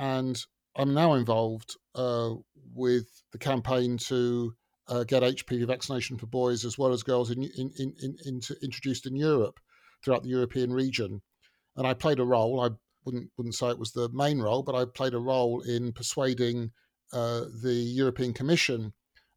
and 0.00 0.42
I'm 0.76 0.94
now 0.94 1.12
involved 1.12 1.76
uh, 1.94 2.30
with 2.74 3.06
the 3.32 3.38
campaign 3.38 3.98
to 3.98 4.54
uh, 4.88 5.04
get 5.04 5.22
HPV 5.22 5.66
vaccination 5.66 6.16
for 6.16 6.26
boys 6.26 6.64
as 6.64 6.78
well 6.78 6.92
as 6.92 7.02
girls 7.02 7.30
in, 7.30 7.44
in, 7.44 7.70
in, 7.78 8.40
introduced 8.62 9.06
in 9.06 9.14
Europe 9.14 9.60
throughout 10.02 10.22
the 10.22 10.30
European 10.30 10.72
region. 10.72 11.20
And 11.76 11.86
I 11.86 11.94
played 11.94 12.18
a 12.18 12.24
role. 12.24 12.60
I 12.60 12.70
wouldn't 13.04 13.30
wouldn't 13.36 13.54
say 13.54 13.68
it 13.68 13.78
was 13.78 13.92
the 13.92 14.08
main 14.12 14.40
role, 14.40 14.62
but 14.62 14.74
I 14.74 14.84
played 14.86 15.14
a 15.14 15.18
role 15.18 15.60
in 15.60 15.92
persuading 15.92 16.72
uh, 17.12 17.44
the 17.62 17.74
European 17.74 18.32
Commission 18.32 18.92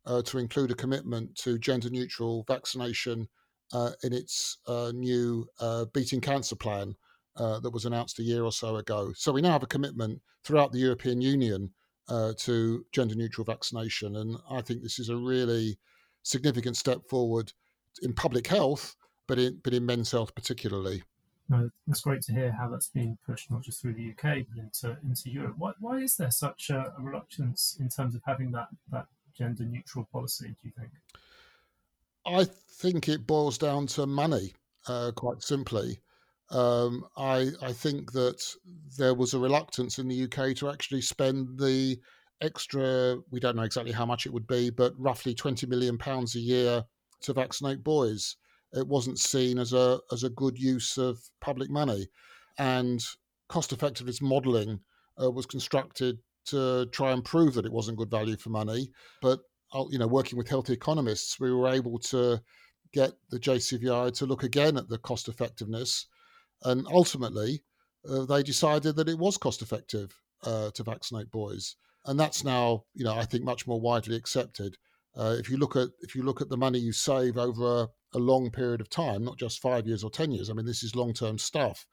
uh, 0.06 0.22
to 0.24 0.38
include 0.38 0.72
a 0.72 0.76
commitment 0.76 1.36
to 1.36 1.60
gender 1.60 1.90
neutral 1.90 2.46
vaccination 2.48 3.28
uh, 3.74 3.92
in 4.04 4.14
its 4.14 4.58
uh, 4.68 4.92
new 4.96 5.46
beating 5.94 6.22
cancer 6.22 6.56
plan 6.56 6.96
uh, 7.38 7.60
that 7.60 7.72
was 7.72 7.86
announced 7.86 8.20
a 8.20 8.24
year 8.24 8.44
or 8.44 8.52
so 8.52 8.78
ago. 8.78 9.12
So 9.16 9.32
we 9.32 9.42
now 9.42 9.52
have 9.52 9.64
a 9.64 9.68
commitment 9.68 10.22
throughout 10.44 10.72
the 10.72 10.80
European 10.80 11.22
Union 11.22 11.72
uh, 12.08 12.34
to 12.38 12.86
gender 12.92 13.16
neutral 13.16 13.46
vaccination. 13.46 14.18
And 14.18 14.38
I 14.50 14.62
think 14.62 14.82
this 14.82 15.00
is 15.00 15.10
a 15.10 15.18
really 15.18 15.78
significant 16.24 16.78
step 16.78 17.02
forward 17.10 17.52
in 18.02 18.14
public 18.14 18.48
health, 18.48 18.96
but 19.28 19.40
in, 19.40 19.60
but 19.64 19.74
in 19.74 19.86
men's 19.86 20.12
health 20.12 20.34
particularly. 20.36 21.04
No, 21.50 21.70
that's 21.88 22.02
great 22.02 22.22
to 22.24 22.34
hear 22.34 22.52
how 22.52 22.70
that's 22.70 22.88
being 22.88 23.18
pushed 23.26 23.52
not 23.52 23.64
just 23.64 23.82
through 23.82 23.94
the 23.94 24.12
UK 24.12 24.46
but 24.50 24.58
into 24.58 24.98
into 25.04 25.30
Europe. 25.30 25.56
Why, 25.58 25.74
why 25.80 25.98
is 25.98 26.16
there 26.16 26.32
such 26.32 26.70
a, 26.70 26.94
a 26.98 27.02
reluctance 27.02 27.78
in 27.80 27.90
terms 27.90 28.16
of 28.16 28.22
having 28.26 28.52
that 28.52 28.70
that 28.92 29.08
gender 29.38 29.64
neutral 29.64 30.08
policy? 30.12 30.48
Do 30.48 30.56
you 30.64 30.72
think? 30.78 30.92
I 32.26 32.46
think 32.46 33.10
it 33.10 33.28
boils 33.28 33.58
down 33.58 33.88
to 33.88 34.06
money, 34.06 34.54
uh, 34.88 35.12
quite 35.16 35.44
simply. 35.44 36.00
Um, 36.54 37.06
I, 37.18 37.50
I 37.64 37.74
think 37.74 38.12
that 38.12 38.42
there 38.98 39.16
was 39.16 39.34
a 39.34 39.40
reluctance 39.40 39.98
in 39.98 40.08
the 40.08 40.24
UK 40.24 40.56
to 40.58 40.70
actually 40.70 41.02
spend 41.02 41.58
the 41.58 42.00
extra, 42.42 43.18
we 43.32 43.40
don't 43.40 43.56
know 43.56 43.64
exactly 43.64 43.92
how 43.92 44.06
much 44.06 44.28
it 44.28 44.34
would 44.34 44.46
be, 44.46 44.70
but 44.70 44.94
roughly 44.98 45.34
20 45.34 45.66
million 45.66 45.98
pounds 45.98 46.36
a 46.36 46.40
year 46.40 46.84
to 47.22 47.34
vaccinate 47.34 47.84
boys. 47.84 48.36
It 48.74 48.88
wasn't 48.88 49.20
seen 49.20 49.58
as 49.58 49.74
a 49.74 50.00
as 50.12 50.24
a 50.24 50.30
good 50.32 50.58
use 50.58 50.98
of 50.98 51.20
public 51.42 51.70
money, 51.70 52.08
and 52.58 53.04
cost 53.48 53.72
effectiveness 53.72 54.22
modelling 54.22 54.80
uh, 55.22 55.30
was 55.30 55.46
constructed 55.46 56.18
to 56.46 56.88
try 56.88 57.12
and 57.12 57.24
prove 57.24 57.54
that 57.54 57.66
it 57.68 57.72
wasn't 57.72 57.98
good 57.98 58.10
value 58.10 58.36
for 58.36 58.50
money. 58.50 58.90
But 59.22 59.42
uh, 59.74 59.86
you 59.90 60.00
know, 60.00 60.08
working 60.08 60.38
with 60.38 60.50
healthy 60.50 60.74
economists, 60.74 61.40
we 61.40 61.52
were 61.54 61.70
able 61.70 62.00
to 62.00 62.42
get 62.94 63.14
the 63.30 63.40
JCVI 63.40 64.14
to 64.18 64.26
look 64.26 64.44
again 64.44 64.78
at 64.78 64.90
the 64.90 64.98
cost 64.98 65.28
effectiveness 65.28 66.08
and 66.64 66.86
ultimately, 66.88 67.64
uh, 68.10 68.26
they 68.26 68.44
decided 68.44 68.96
that 68.96 69.10
it 69.10 69.18
was 69.18 69.38
cost 69.38 69.62
effective 69.62 70.14
uh, 70.44 70.72
to 70.72 70.84
vaccinate 70.84 71.32
boys. 71.32 71.76
And 72.06 72.20
that's 72.20 72.44
now, 72.44 72.84
you 72.94 73.06
know, 73.06 73.14
I 73.14 73.26
think 73.26 73.44
much 73.44 73.66
more 73.66 73.80
widely 73.80 74.16
accepted. 74.16 74.76
Uh, 75.16 75.36
if 75.40 75.50
you 75.50 75.58
look 75.58 75.76
at 75.76 75.90
if 76.02 76.16
you 76.16 76.24
look 76.24 76.42
at 76.42 76.50
the 76.50 76.58
money 76.58 76.80
you 76.80 76.92
save 76.92 77.38
over 77.38 77.84
a, 77.84 78.18
a 78.18 78.20
long 78.20 78.50
period 78.50 78.82
of 78.82 78.90
time, 78.90 79.24
not 79.24 79.38
just 79.38 79.62
five 79.62 79.88
years 79.88 80.04
or 80.04 80.10
ten 80.10 80.32
years. 80.32 80.50
I 80.50 80.54
mean, 80.54 80.66
this 80.66 80.84
is 80.84 80.96
long 80.96 81.14
term 81.14 81.38
stuff. 81.38 81.86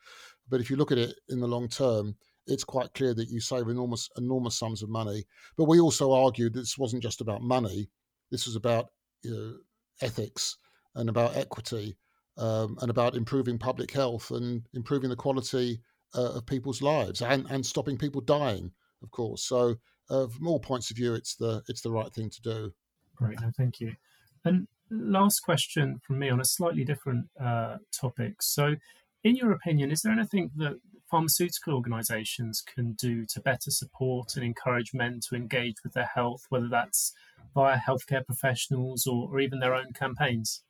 But 0.49 0.61
if 0.61 0.71
you 0.71 0.77
look 0.77 0.91
at 0.91 0.99
it 0.99 1.15
in 1.29 1.41
the 1.41 1.47
long 1.47 1.69
term, 1.69 2.17
it's 2.47 2.65
quite 2.65 2.95
clear 2.95 3.15
that 3.15 3.29
you 3.29 3.41
save 3.41 3.69
enormous 3.69 4.09
enormous 4.17 4.59
sums 4.59 4.83
of 4.83 4.89
money. 4.89 5.25
But 5.57 5.69
we 5.69 5.81
also 5.81 6.13
argued 6.13 6.55
this 6.55 6.79
wasn't 6.79 7.03
just 7.03 7.21
about 7.21 7.43
money. 7.43 7.91
This 8.31 8.47
was 8.47 8.57
about 8.57 8.87
you 9.23 9.31
know, 9.31 9.55
ethics 10.01 10.57
and 10.95 11.09
about 11.09 11.37
equity 11.37 11.97
um, 12.41 12.79
and 12.81 12.91
about 12.91 13.15
improving 13.15 13.59
public 13.59 13.93
health 13.93 14.31
and 14.31 14.63
improving 14.73 15.11
the 15.11 15.17
quality 15.17 15.81
uh, 16.15 16.33
of 16.33 16.47
people's 16.47 16.83
lives 16.83 17.23
and, 17.23 17.47
and 17.51 17.65
stopping 17.65 17.97
people 17.97 18.21
dying, 18.21 18.73
of 19.03 19.11
course. 19.11 19.45
So, 19.45 19.77
uh, 20.09 20.27
from 20.27 20.49
all 20.49 20.59
points 20.59 20.91
of 20.91 20.97
view, 20.97 21.15
it's 21.15 21.37
the 21.37 21.63
it's 21.69 21.83
the 21.83 21.91
right 21.91 22.13
thing 22.13 22.31
to 22.31 22.43
do. 22.43 22.73
Great, 23.15 23.41
no, 23.41 23.51
thank 23.57 23.79
you. 23.79 23.95
And 24.45 24.67
last 24.91 25.41
question 25.41 26.01
from 26.05 26.19
me 26.19 26.31
on 26.31 26.41
a 26.41 26.45
slightly 26.45 26.85
different 26.85 27.27
uh, 27.41 27.77
topic. 27.93 28.43
So, 28.43 28.77
in 29.23 29.37
your 29.37 29.53
opinion, 29.53 29.93
is 29.93 30.03
there 30.03 30.13
anything 30.13 30.51
that 30.57 30.81
pharmaceutical 31.11 31.75
organisations 31.75 32.63
can 32.63 32.93
do 32.93 33.27
to 33.27 33.41
better 33.41 33.71
support 33.71 34.37
and 34.37 34.45
encourage 34.45 34.95
men 34.95 35.21
to 35.29 35.37
engage 35.37 35.77
with 35.85 35.93
their 35.93 36.11
health, 36.15 36.47
whether 36.49 36.69
that's 36.69 37.13
via 37.55 37.79
healthcare 37.79 38.25
professionals 38.25 39.07
or, 39.07 39.29
or 39.31 39.41
even 39.41 39.61
their 39.61 39.75
own 39.75 39.93
campaigns? 39.93 40.63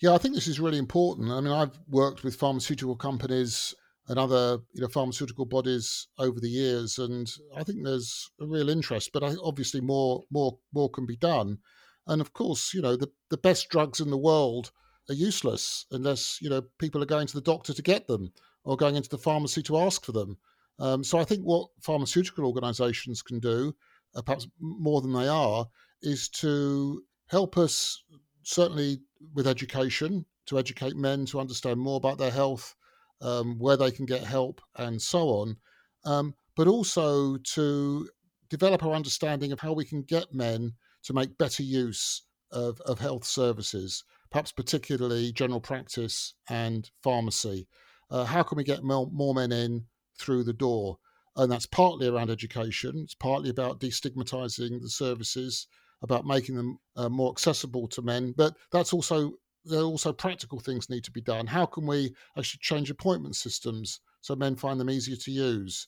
Yeah, 0.00 0.14
I 0.14 0.18
think 0.18 0.34
this 0.34 0.48
is 0.48 0.58
really 0.58 0.78
important. 0.78 1.30
I 1.30 1.40
mean, 1.40 1.52
I've 1.52 1.78
worked 1.88 2.24
with 2.24 2.34
pharmaceutical 2.34 2.96
companies 2.96 3.74
and 4.08 4.18
other 4.18 4.58
you 4.72 4.80
know 4.80 4.88
pharmaceutical 4.88 5.44
bodies 5.44 6.08
over 6.18 6.40
the 6.40 6.48
years, 6.48 6.98
and 6.98 7.30
I 7.54 7.64
think 7.64 7.84
there's 7.84 8.30
a 8.40 8.46
real 8.46 8.70
interest. 8.70 9.10
But 9.12 9.22
I, 9.22 9.34
obviously, 9.42 9.80
more 9.82 10.24
more 10.30 10.58
more 10.72 10.88
can 10.90 11.04
be 11.04 11.16
done. 11.16 11.58
And 12.06 12.20
of 12.22 12.32
course, 12.32 12.72
you 12.72 12.80
know 12.80 12.96
the 12.96 13.10
the 13.28 13.36
best 13.36 13.68
drugs 13.68 14.00
in 14.00 14.08
the 14.10 14.16
world 14.16 14.72
are 15.10 15.14
useless 15.14 15.84
unless 15.90 16.38
you 16.40 16.48
know 16.48 16.62
people 16.78 17.02
are 17.02 17.06
going 17.14 17.26
to 17.26 17.34
the 17.34 17.42
doctor 17.52 17.74
to 17.74 17.82
get 17.82 18.06
them 18.06 18.32
or 18.64 18.76
going 18.76 18.96
into 18.96 19.10
the 19.10 19.18
pharmacy 19.18 19.62
to 19.64 19.78
ask 19.78 20.04
for 20.04 20.12
them. 20.12 20.38
Um, 20.78 21.04
so 21.04 21.18
I 21.18 21.24
think 21.24 21.42
what 21.42 21.68
pharmaceutical 21.82 22.46
organisations 22.46 23.20
can 23.20 23.38
do, 23.38 23.74
uh, 24.14 24.22
perhaps 24.22 24.48
more 24.60 25.02
than 25.02 25.12
they 25.12 25.28
are, 25.28 25.68
is 26.00 26.30
to 26.40 27.04
help 27.26 27.58
us 27.58 28.02
certainly 28.42 29.02
with 29.34 29.46
education 29.46 30.24
to 30.46 30.58
educate 30.58 30.96
men 30.96 31.26
to 31.26 31.40
understand 31.40 31.78
more 31.78 31.96
about 31.96 32.18
their 32.18 32.30
health, 32.30 32.74
um, 33.20 33.58
where 33.58 33.76
they 33.76 33.90
can 33.90 34.06
get 34.06 34.22
help, 34.24 34.60
and 34.76 35.00
so 35.00 35.28
on. 35.28 35.56
Um, 36.04 36.34
but 36.56 36.66
also 36.66 37.36
to 37.36 38.08
develop 38.48 38.82
our 38.82 38.92
understanding 38.92 39.52
of 39.52 39.60
how 39.60 39.72
we 39.72 39.84
can 39.84 40.02
get 40.02 40.34
men 40.34 40.72
to 41.04 41.12
make 41.12 41.38
better 41.38 41.62
use 41.62 42.22
of, 42.50 42.80
of 42.82 42.98
health 42.98 43.24
services, 43.24 44.04
perhaps 44.30 44.52
particularly 44.52 45.32
general 45.32 45.60
practice 45.60 46.34
and 46.48 46.90
pharmacy. 47.02 47.68
Uh, 48.10 48.24
how 48.24 48.42
can 48.42 48.56
we 48.56 48.64
get 48.64 48.82
more, 48.82 49.08
more 49.12 49.34
men 49.34 49.52
in 49.52 49.86
through 50.18 50.44
the 50.44 50.52
door? 50.52 50.98
And 51.36 51.50
that's 51.50 51.66
partly 51.66 52.08
around 52.08 52.28
education. 52.28 53.00
It's 53.04 53.14
partly 53.14 53.50
about 53.50 53.80
destigmatizing 53.80 54.82
the 54.82 54.90
services 54.90 55.68
about 56.02 56.26
making 56.26 56.56
them 56.56 56.78
uh, 56.96 57.08
more 57.08 57.30
accessible 57.30 57.88
to 57.88 58.02
men. 58.02 58.34
But 58.36 58.54
that's 58.72 58.92
also 58.92 59.32
there 59.64 59.80
are 59.80 59.84
also 59.84 60.12
practical 60.12 60.58
things 60.58 60.88
need 60.88 61.04
to 61.04 61.10
be 61.10 61.20
done. 61.20 61.46
How 61.46 61.66
can 61.66 61.86
we 61.86 62.14
actually 62.38 62.60
change 62.62 62.90
appointment 62.90 63.36
systems 63.36 64.00
so 64.22 64.34
men 64.34 64.56
find 64.56 64.80
them 64.80 64.90
easier 64.90 65.16
to 65.16 65.30
use? 65.30 65.86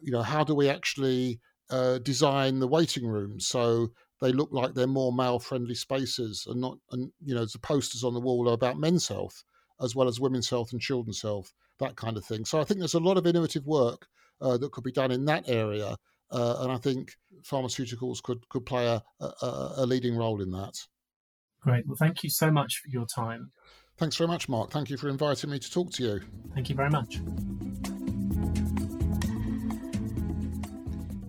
You 0.00 0.12
know, 0.12 0.22
how 0.22 0.42
do 0.42 0.54
we 0.54 0.68
actually 0.68 1.40
uh, 1.70 1.98
design 1.98 2.58
the 2.58 2.66
waiting 2.66 3.06
rooms 3.06 3.46
so 3.46 3.92
they 4.20 4.32
look 4.32 4.50
like 4.52 4.74
they're 4.74 4.86
more 4.86 5.12
male-friendly 5.12 5.74
spaces 5.74 6.46
and 6.48 6.60
not, 6.60 6.78
and 6.90 7.10
you 7.24 7.34
know, 7.34 7.44
the 7.44 7.58
posters 7.58 8.04
on 8.04 8.14
the 8.14 8.20
wall 8.20 8.48
are 8.48 8.54
about 8.54 8.78
men's 8.78 9.08
health 9.08 9.44
as 9.80 9.96
well 9.96 10.08
as 10.08 10.20
women's 10.20 10.48
health 10.48 10.72
and 10.72 10.80
children's 10.80 11.22
health, 11.22 11.52
that 11.80 11.96
kind 11.96 12.16
of 12.16 12.24
thing. 12.24 12.44
So 12.44 12.60
I 12.60 12.64
think 12.64 12.78
there's 12.78 12.94
a 12.94 13.00
lot 13.00 13.18
of 13.18 13.26
innovative 13.26 13.66
work 13.66 14.06
uh, 14.40 14.56
that 14.58 14.70
could 14.72 14.84
be 14.84 14.92
done 14.92 15.10
in 15.10 15.24
that 15.26 15.48
area 15.48 15.96
uh, 16.32 16.56
and 16.60 16.72
I 16.72 16.76
think 16.76 17.12
pharmaceuticals 17.42 18.22
could 18.22 18.48
could 18.48 18.66
play 18.66 18.86
a, 18.86 19.02
a, 19.20 19.72
a 19.78 19.86
leading 19.86 20.16
role 20.16 20.40
in 20.40 20.50
that. 20.52 20.74
Great. 21.62 21.86
Well, 21.86 21.96
thank 21.96 22.24
you 22.24 22.30
so 22.30 22.50
much 22.50 22.80
for 22.82 22.88
your 22.88 23.06
time. 23.06 23.52
Thanks 23.98 24.16
very 24.16 24.28
much, 24.28 24.48
Mark. 24.48 24.70
Thank 24.70 24.90
you 24.90 24.96
for 24.96 25.08
inviting 25.08 25.50
me 25.50 25.58
to 25.58 25.70
talk 25.70 25.92
to 25.92 26.02
you. 26.02 26.20
Thank 26.54 26.68
you 26.68 26.74
very 26.74 26.90
much. 26.90 27.20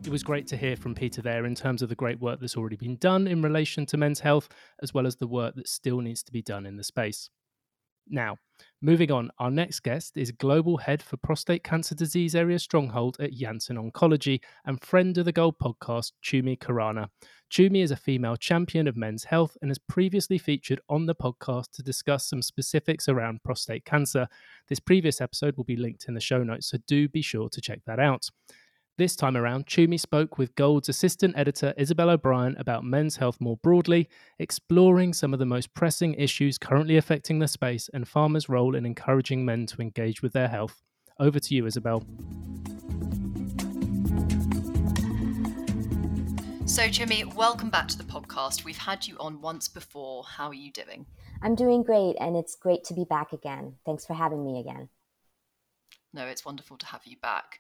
It 0.06 0.10
was 0.10 0.24
great 0.24 0.48
to 0.48 0.58
hear 0.58 0.76
from 0.76 0.96
Peter 0.96 1.22
there 1.22 1.46
in 1.46 1.56
terms 1.56 1.82
of 1.82 1.90
the 1.90 1.96
great 1.96 2.20
work 2.20 2.40
that's 2.40 2.58
already 2.58 2.76
been 2.76 2.98
done 2.98 3.28
in 3.28 3.42
relation 3.42 3.86
to 3.88 3.98
men's 3.98 4.22
health, 4.22 4.50
as 4.82 4.94
well 4.94 5.06
as 5.06 5.18
the 5.18 5.28
work 5.28 5.56
that 5.56 5.68
still 5.68 6.02
needs 6.02 6.24
to 6.24 6.32
be 6.32 6.42
done 6.42 6.66
in 6.66 6.78
the 6.78 6.84
space. 6.84 7.30
Now, 8.10 8.38
moving 8.82 9.12
on, 9.12 9.32
our 9.40 9.50
next 9.50 9.80
guest 9.80 10.18
is 10.18 10.32
Global 10.32 10.78
Head 10.78 11.02
for 11.02 11.18
Prostate 11.18 11.64
Cancer 11.64 11.96
Disease 11.96 12.36
Area 12.36 12.60
Stronghold 12.60 13.18
at 13.20 13.34
Janssen 13.34 13.78
Oncology 13.78 14.42
and 14.66 14.82
friend 14.82 15.18
of 15.18 15.26
the 15.26 15.32
Gold 15.32 15.58
podcast, 15.58 16.12
Chumi 16.24 16.58
Khurana. 16.58 17.08
Chumi 17.50 17.82
is 17.84 17.92
a 17.92 17.96
female 17.96 18.36
champion 18.36 18.88
of 18.88 18.98
men's 18.98 19.24
health 19.24 19.56
and 19.62 19.70
has 19.70 19.78
previously 19.78 20.38
featured 20.38 20.82
on 20.90 21.06
the 21.06 21.16
podcast 21.16 21.72
to 21.72 21.84
discuss 21.84 22.28
some 22.28 22.42
specifics 22.42 23.08
around 23.08 23.44
prostate 23.44 23.86
cancer. 23.86 24.28
This 24.68 24.80
previous 24.80 25.22
episode 25.22 25.56
will 25.56 25.64
be 25.64 25.78
linked 25.78 26.06
in 26.08 26.14
the 26.14 26.20
show 26.20 26.44
notes, 26.44 26.68
so 26.68 26.78
do 26.88 27.08
be 27.08 27.22
sure 27.22 27.50
to 27.50 27.62
check 27.62 27.80
that 27.86 28.00
out. 28.00 28.30
This 28.96 29.16
time 29.16 29.36
around, 29.36 29.66
Chumi 29.66 30.00
spoke 30.00 30.38
with 30.38 30.54
Gold's 30.54 30.88
assistant 30.88 31.36
editor 31.36 31.74
Isabel 31.78 32.12
O'Brien 32.12 32.56
about 32.60 32.84
men's 32.84 33.18
health 33.18 33.42
more 33.42 33.58
broadly, 33.58 34.08
exploring 34.38 35.14
some 35.14 35.34
of 35.34 35.40
the 35.40 35.48
most 35.48 35.74
pressing 35.74 36.14
issues 36.14 36.60
currently 36.60 36.96
affecting 36.96 37.40
the 37.40 37.48
space 37.48 37.90
and 37.92 38.06
pharma's 38.06 38.50
role 38.50 38.76
in 38.76 38.86
encouraging 38.86 39.44
men 39.44 39.66
to 39.66 39.82
engage 39.82 40.22
with 40.22 40.34
their 40.34 40.48
health. 40.48 40.84
Over 41.20 41.40
to 41.40 41.56
you, 41.56 41.66
Isabel. 41.66 42.02
So, 46.66 46.84
Chumi, 46.84 47.34
welcome 47.34 47.72
back 47.72 47.88
to 47.88 47.98
the 47.98 48.04
podcast. 48.04 48.64
We've 48.64 48.78
had 48.78 49.08
you 49.08 49.18
on 49.20 49.42
once 49.42 49.68
before. 49.68 50.24
How 50.24 50.50
are 50.50 50.54
you 50.54 50.72
doing? 50.72 51.08
I'm 51.42 51.56
doing 51.56 51.82
great, 51.82 52.16
and 52.20 52.36
it's 52.36 52.54
great 52.54 52.84
to 52.84 52.94
be 52.94 53.06
back 53.06 53.34
again. 53.34 53.74
Thanks 53.88 54.06
for 54.06 54.14
having 54.14 54.46
me 54.46 54.60
again. 54.60 54.90
No, 56.14 56.28
it's 56.28 56.46
wonderful 56.46 56.78
to 56.78 56.86
have 56.86 57.02
you 57.06 57.18
back. 57.18 57.60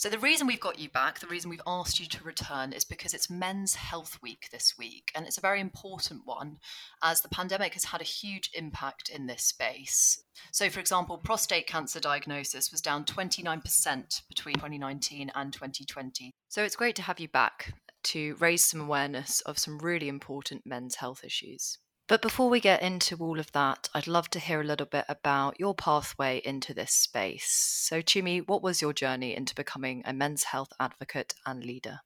So, 0.00 0.08
the 0.08 0.18
reason 0.18 0.46
we've 0.46 0.58
got 0.58 0.78
you 0.78 0.88
back, 0.88 1.18
the 1.18 1.26
reason 1.26 1.50
we've 1.50 1.60
asked 1.66 2.00
you 2.00 2.06
to 2.06 2.24
return 2.24 2.72
is 2.72 2.86
because 2.86 3.12
it's 3.12 3.28
Men's 3.28 3.74
Health 3.74 4.18
Week 4.22 4.48
this 4.50 4.78
week. 4.78 5.12
And 5.14 5.26
it's 5.26 5.36
a 5.36 5.42
very 5.42 5.60
important 5.60 6.22
one 6.24 6.56
as 7.02 7.20
the 7.20 7.28
pandemic 7.28 7.74
has 7.74 7.84
had 7.84 8.00
a 8.00 8.04
huge 8.04 8.48
impact 8.54 9.10
in 9.10 9.26
this 9.26 9.44
space. 9.44 10.24
So, 10.52 10.70
for 10.70 10.80
example, 10.80 11.18
prostate 11.18 11.66
cancer 11.66 12.00
diagnosis 12.00 12.72
was 12.72 12.80
down 12.80 13.04
29% 13.04 14.22
between 14.26 14.54
2019 14.54 15.32
and 15.34 15.52
2020. 15.52 16.32
So, 16.48 16.64
it's 16.64 16.76
great 16.76 16.96
to 16.96 17.02
have 17.02 17.20
you 17.20 17.28
back 17.28 17.74
to 18.04 18.36
raise 18.36 18.64
some 18.64 18.80
awareness 18.80 19.42
of 19.42 19.58
some 19.58 19.76
really 19.80 20.08
important 20.08 20.64
men's 20.64 20.94
health 20.94 21.24
issues. 21.24 21.76
But 22.10 22.22
before 22.22 22.50
we 22.50 22.58
get 22.58 22.82
into 22.82 23.16
all 23.18 23.38
of 23.38 23.52
that, 23.52 23.88
I'd 23.94 24.08
love 24.08 24.28
to 24.30 24.40
hear 24.40 24.60
a 24.60 24.64
little 24.64 24.84
bit 24.84 25.04
about 25.08 25.60
your 25.60 25.76
pathway 25.76 26.42
into 26.44 26.74
this 26.74 26.90
space. 26.90 27.46
So, 27.46 28.02
Chumi, 28.02 28.44
what 28.48 28.64
was 28.64 28.82
your 28.82 28.92
journey 28.92 29.36
into 29.36 29.54
becoming 29.54 30.02
a 30.04 30.12
men's 30.12 30.42
health 30.42 30.72
advocate 30.80 31.34
and 31.46 31.62
leader? 31.62 32.00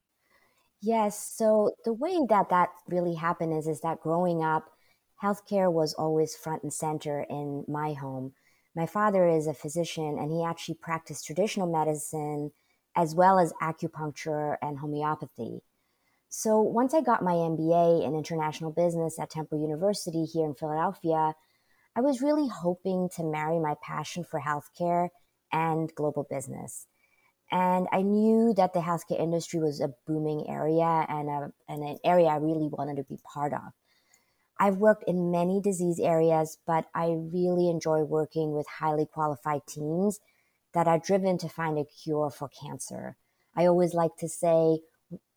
Yes, 0.83 1.19
so 1.19 1.71
the 1.87 1.95
way 1.95 2.19
that 2.29 2.51
that 2.51 2.69
really 2.87 3.15
happened 3.15 3.57
is 3.57 3.67
is 3.67 3.81
that 3.81 4.03
growing 4.03 4.45
up, 4.45 4.67
healthcare 5.23 5.73
was 5.73 5.95
always 5.95 6.37
front 6.37 6.65
and 6.65 6.73
center 6.75 7.25
in 7.31 7.65
my 7.67 7.95
home. 7.95 8.35
My 8.77 8.85
father 8.85 9.27
is 9.27 9.47
a 9.47 9.55
physician 9.55 10.19
and 10.19 10.31
he 10.31 10.45
actually 10.45 10.75
practiced 10.83 11.25
traditional 11.25 11.73
medicine 11.73 12.51
as 12.95 13.15
well 13.15 13.39
as 13.39 13.55
acupuncture 13.63 14.59
and 14.61 14.81
homeopathy. 14.81 15.63
So 16.37 16.61
once 16.61 16.95
I 16.95 17.01
got 17.01 17.23
my 17.23 17.35
MBA 17.35 18.05
in 18.05 18.17
international 18.17 18.73
business 18.73 19.21
at 19.21 19.31
Temple 19.31 19.61
University 19.61 20.25
here 20.25 20.45
in 20.45 20.57
Philadelphia, 20.57 21.35
I 21.95 22.01
was 22.01 22.23
really 22.23 22.49
hoping 22.49 23.09
to 23.15 23.23
marry 23.23 23.61
my 23.61 23.77
passion 23.81 24.25
for 24.25 24.41
healthcare 24.41 25.11
and 25.53 25.95
global 25.95 26.27
business. 26.29 26.89
And 27.53 27.87
I 27.93 28.03
knew 28.03 28.53
that 28.57 28.73
the 28.73 28.81
healthcare 28.81 29.21
industry 29.21 29.61
was 29.61 29.81
a 29.81 29.95
booming 30.09 30.47
area 30.49 31.07
and, 31.09 31.29
a, 31.29 31.53
and 31.69 31.85
an 31.85 31.99
area 32.03 32.27
I 32.27 32.39
really 32.39 32.67
wanted 32.67 32.97
to 32.97 33.05
be 33.05 33.21
part 33.33 33.53
of. 33.53 33.73
I've 34.59 34.79
worked 34.79 35.05
in 35.07 35.31
many 35.31 35.61
disease 35.61 36.01
areas, 36.01 36.59
but 36.67 36.87
I 36.97 37.15
really 37.33 37.71
enjoy 37.71 38.03
working 38.03 38.53
with 38.53 38.67
highly 38.67 39.07
qualified 39.07 39.69
teams 39.69 40.19
that 40.73 40.89
are 40.89 40.99
driven 40.99 41.39
to 41.39 41.49
find 41.49 41.79
a 41.79 41.85
cure 41.85 42.29
for 42.29 42.49
cancer. 42.49 43.17
I 43.55 43.67
always 43.67 43.95
like 43.95 44.17
to 44.19 44.29
say, 44.29 44.81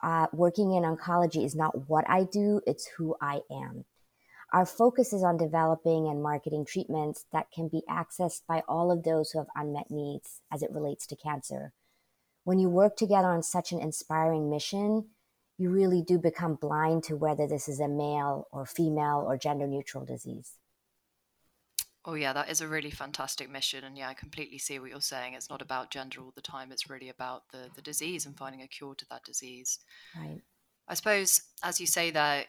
uh, 0.01 0.27
working 0.33 0.73
in 0.73 0.83
oncology 0.83 1.45
is 1.45 1.55
not 1.55 1.89
what 1.89 2.05
I 2.09 2.23
do, 2.23 2.61
it's 2.65 2.87
who 2.97 3.15
I 3.21 3.41
am. 3.51 3.85
Our 4.53 4.65
focus 4.65 5.11
is 5.11 5.23
on 5.23 5.37
developing 5.37 6.07
and 6.07 6.23
marketing 6.23 6.65
treatments 6.65 7.25
that 7.33 7.51
can 7.51 7.67
be 7.67 7.83
accessed 7.89 8.43
by 8.47 8.63
all 8.67 8.91
of 8.91 9.03
those 9.03 9.31
who 9.31 9.39
have 9.39 9.47
unmet 9.55 9.91
needs 9.91 10.41
as 10.51 10.63
it 10.63 10.71
relates 10.71 11.05
to 11.07 11.17
cancer. 11.17 11.73
When 12.45 12.59
you 12.59 12.69
work 12.69 12.95
together 12.95 13.27
on 13.27 13.43
such 13.43 13.73
an 13.73 13.81
inspiring 13.81 14.49
mission, 14.49 15.07
you 15.57 15.69
really 15.69 16.01
do 16.01 16.17
become 16.17 16.55
blind 16.55 17.03
to 17.05 17.17
whether 17.17 17.45
this 17.45 17.67
is 17.67 17.81
a 17.81 17.89
male 17.89 18.47
or 18.51 18.65
female 18.65 19.25
or 19.27 19.37
gender 19.37 19.67
neutral 19.67 20.05
disease. 20.05 20.53
Oh, 22.05 22.13
yeah, 22.13 22.31
that 22.33 22.49
is 22.49 22.61
a 22.61 22.67
really 22.67 22.91
fantastic 22.91 23.49
mission. 23.49 23.83
And 23.83 23.97
yeah, 23.97 24.09
I 24.09 24.13
completely 24.13 24.57
see 24.57 24.79
what 24.79 24.89
you're 24.89 25.01
saying. 25.01 25.33
It's 25.33 25.49
not 25.49 25.61
about 25.61 25.91
gender 25.91 26.21
all 26.21 26.31
the 26.35 26.41
time, 26.41 26.71
it's 26.71 26.89
really 26.89 27.09
about 27.09 27.43
the, 27.51 27.69
the 27.75 27.81
disease 27.81 28.25
and 28.25 28.37
finding 28.37 28.61
a 28.61 28.67
cure 28.67 28.95
to 28.95 29.05
that 29.09 29.23
disease. 29.23 29.79
Right. 30.15 30.41
I 30.87 30.93
suppose, 30.93 31.41
as 31.63 31.81
you 31.81 31.87
say 31.87 32.11
there, 32.11 32.45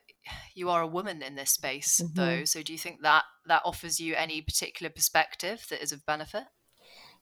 you 0.55 0.71
are 0.71 0.83
a 0.83 0.87
woman 0.87 1.23
in 1.23 1.35
this 1.35 1.51
space, 1.51 2.01
mm-hmm. 2.01 2.15
though. 2.15 2.45
So, 2.45 2.63
do 2.63 2.73
you 2.73 2.79
think 2.79 3.03
that 3.03 3.25
that 3.47 3.63
offers 3.65 3.99
you 3.99 4.15
any 4.15 4.41
particular 4.41 4.91
perspective 4.91 5.67
that 5.71 5.83
is 5.83 5.93
of 5.93 6.07
benefit? 6.07 6.45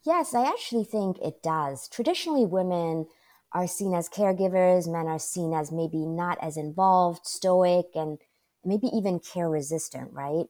Yes, 0.04 0.34
I 0.34 0.46
actually 0.46 0.84
think 0.84 1.18
it 1.18 1.42
does. 1.42 1.88
Traditionally, 1.88 2.44
women 2.44 3.06
are 3.52 3.66
seen 3.66 3.94
as 3.94 4.08
caregivers, 4.08 4.86
men 4.86 5.06
are 5.06 5.18
seen 5.18 5.54
as 5.54 5.72
maybe 5.72 6.04
not 6.04 6.38
as 6.42 6.56
involved, 6.56 7.26
stoic, 7.26 7.86
and 7.94 8.18
maybe 8.64 8.88
even 8.88 9.20
care 9.20 9.48
resistant, 9.48 10.12
right? 10.12 10.46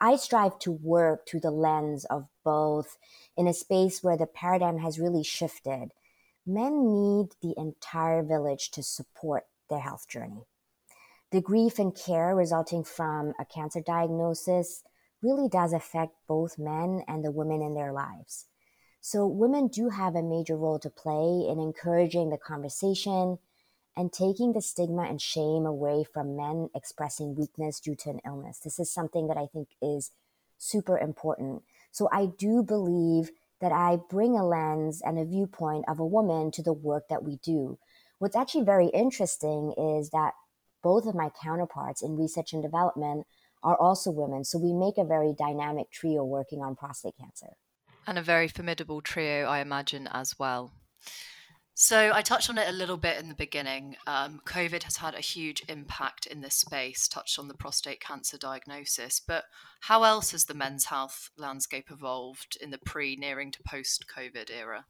I 0.00 0.16
strive 0.16 0.58
to 0.60 0.72
work 0.72 1.26
through 1.26 1.40
the 1.40 1.50
lens 1.50 2.06
of 2.06 2.26
both 2.42 2.96
in 3.36 3.46
a 3.46 3.52
space 3.52 4.02
where 4.02 4.16
the 4.16 4.26
paradigm 4.26 4.78
has 4.78 4.98
really 4.98 5.22
shifted. 5.22 5.90
Men 6.46 6.90
need 6.90 7.34
the 7.42 7.54
entire 7.56 8.22
village 8.22 8.70
to 8.70 8.82
support 8.82 9.44
their 9.68 9.80
health 9.80 10.08
journey. 10.08 10.46
The 11.32 11.42
grief 11.42 11.78
and 11.78 11.94
care 11.94 12.34
resulting 12.34 12.82
from 12.82 13.34
a 13.38 13.44
cancer 13.44 13.80
diagnosis 13.80 14.82
really 15.22 15.48
does 15.48 15.72
affect 15.72 16.14
both 16.26 16.58
men 16.58 17.04
and 17.06 17.22
the 17.22 17.30
women 17.30 17.60
in 17.60 17.74
their 17.74 17.92
lives. 17.92 18.46
So, 19.02 19.26
women 19.26 19.68
do 19.68 19.90
have 19.90 20.14
a 20.14 20.22
major 20.22 20.56
role 20.56 20.78
to 20.80 20.90
play 20.90 21.46
in 21.48 21.60
encouraging 21.60 22.30
the 22.30 22.38
conversation 22.38 23.38
and 24.00 24.10
taking 24.14 24.54
the 24.54 24.62
stigma 24.62 25.02
and 25.02 25.20
shame 25.20 25.66
away 25.66 26.04
from 26.10 26.34
men 26.34 26.70
expressing 26.74 27.34
weakness 27.34 27.78
due 27.78 27.94
to 27.94 28.08
an 28.08 28.20
illness. 28.24 28.58
This 28.58 28.78
is 28.78 28.90
something 28.90 29.28
that 29.28 29.36
I 29.36 29.44
think 29.44 29.68
is 29.82 30.10
super 30.56 30.98
important. 30.98 31.64
So, 31.92 32.08
I 32.10 32.28
do 32.38 32.62
believe 32.62 33.30
that 33.60 33.72
I 33.72 33.98
bring 34.08 34.38
a 34.38 34.46
lens 34.46 35.02
and 35.04 35.18
a 35.18 35.26
viewpoint 35.26 35.84
of 35.86 36.00
a 36.00 36.06
woman 36.06 36.50
to 36.52 36.62
the 36.62 36.72
work 36.72 37.08
that 37.10 37.22
we 37.22 37.36
do. 37.44 37.78
What's 38.18 38.36
actually 38.36 38.64
very 38.64 38.86
interesting 38.86 39.74
is 39.76 40.08
that 40.10 40.32
both 40.82 41.04
of 41.04 41.14
my 41.14 41.28
counterparts 41.42 42.00
in 42.00 42.16
research 42.16 42.54
and 42.54 42.62
development 42.62 43.26
are 43.62 43.76
also 43.76 44.10
women. 44.10 44.44
So 44.44 44.56
we 44.56 44.72
make 44.72 44.96
a 44.96 45.04
very 45.04 45.34
dynamic 45.38 45.90
trio 45.90 46.24
working 46.24 46.62
on 46.62 46.74
prostate 46.74 47.18
cancer. 47.20 47.48
And 48.06 48.16
a 48.16 48.22
very 48.22 48.48
formidable 48.48 49.02
trio, 49.02 49.44
I 49.44 49.58
imagine, 49.58 50.06
as 50.06 50.38
well. 50.38 50.72
So 51.82 52.12
I 52.12 52.20
touched 52.20 52.50
on 52.50 52.58
it 52.58 52.68
a 52.68 52.72
little 52.72 52.98
bit 52.98 53.18
in 53.18 53.30
the 53.30 53.34
beginning. 53.34 53.96
Um, 54.06 54.42
COVID 54.44 54.82
has 54.82 54.98
had 54.98 55.14
a 55.14 55.20
huge 55.20 55.64
impact 55.66 56.26
in 56.26 56.42
this 56.42 56.56
space, 56.56 57.08
touched 57.08 57.38
on 57.38 57.48
the 57.48 57.54
prostate 57.54 58.00
cancer 58.00 58.36
diagnosis. 58.36 59.18
But 59.18 59.44
how 59.80 60.02
else 60.02 60.32
has 60.32 60.44
the 60.44 60.52
men's 60.52 60.84
health 60.84 61.30
landscape 61.38 61.90
evolved 61.90 62.58
in 62.60 62.70
the 62.70 62.76
pre, 62.76 63.16
nearing 63.16 63.50
to 63.52 63.62
post 63.66 64.04
COVID 64.14 64.50
era? 64.50 64.84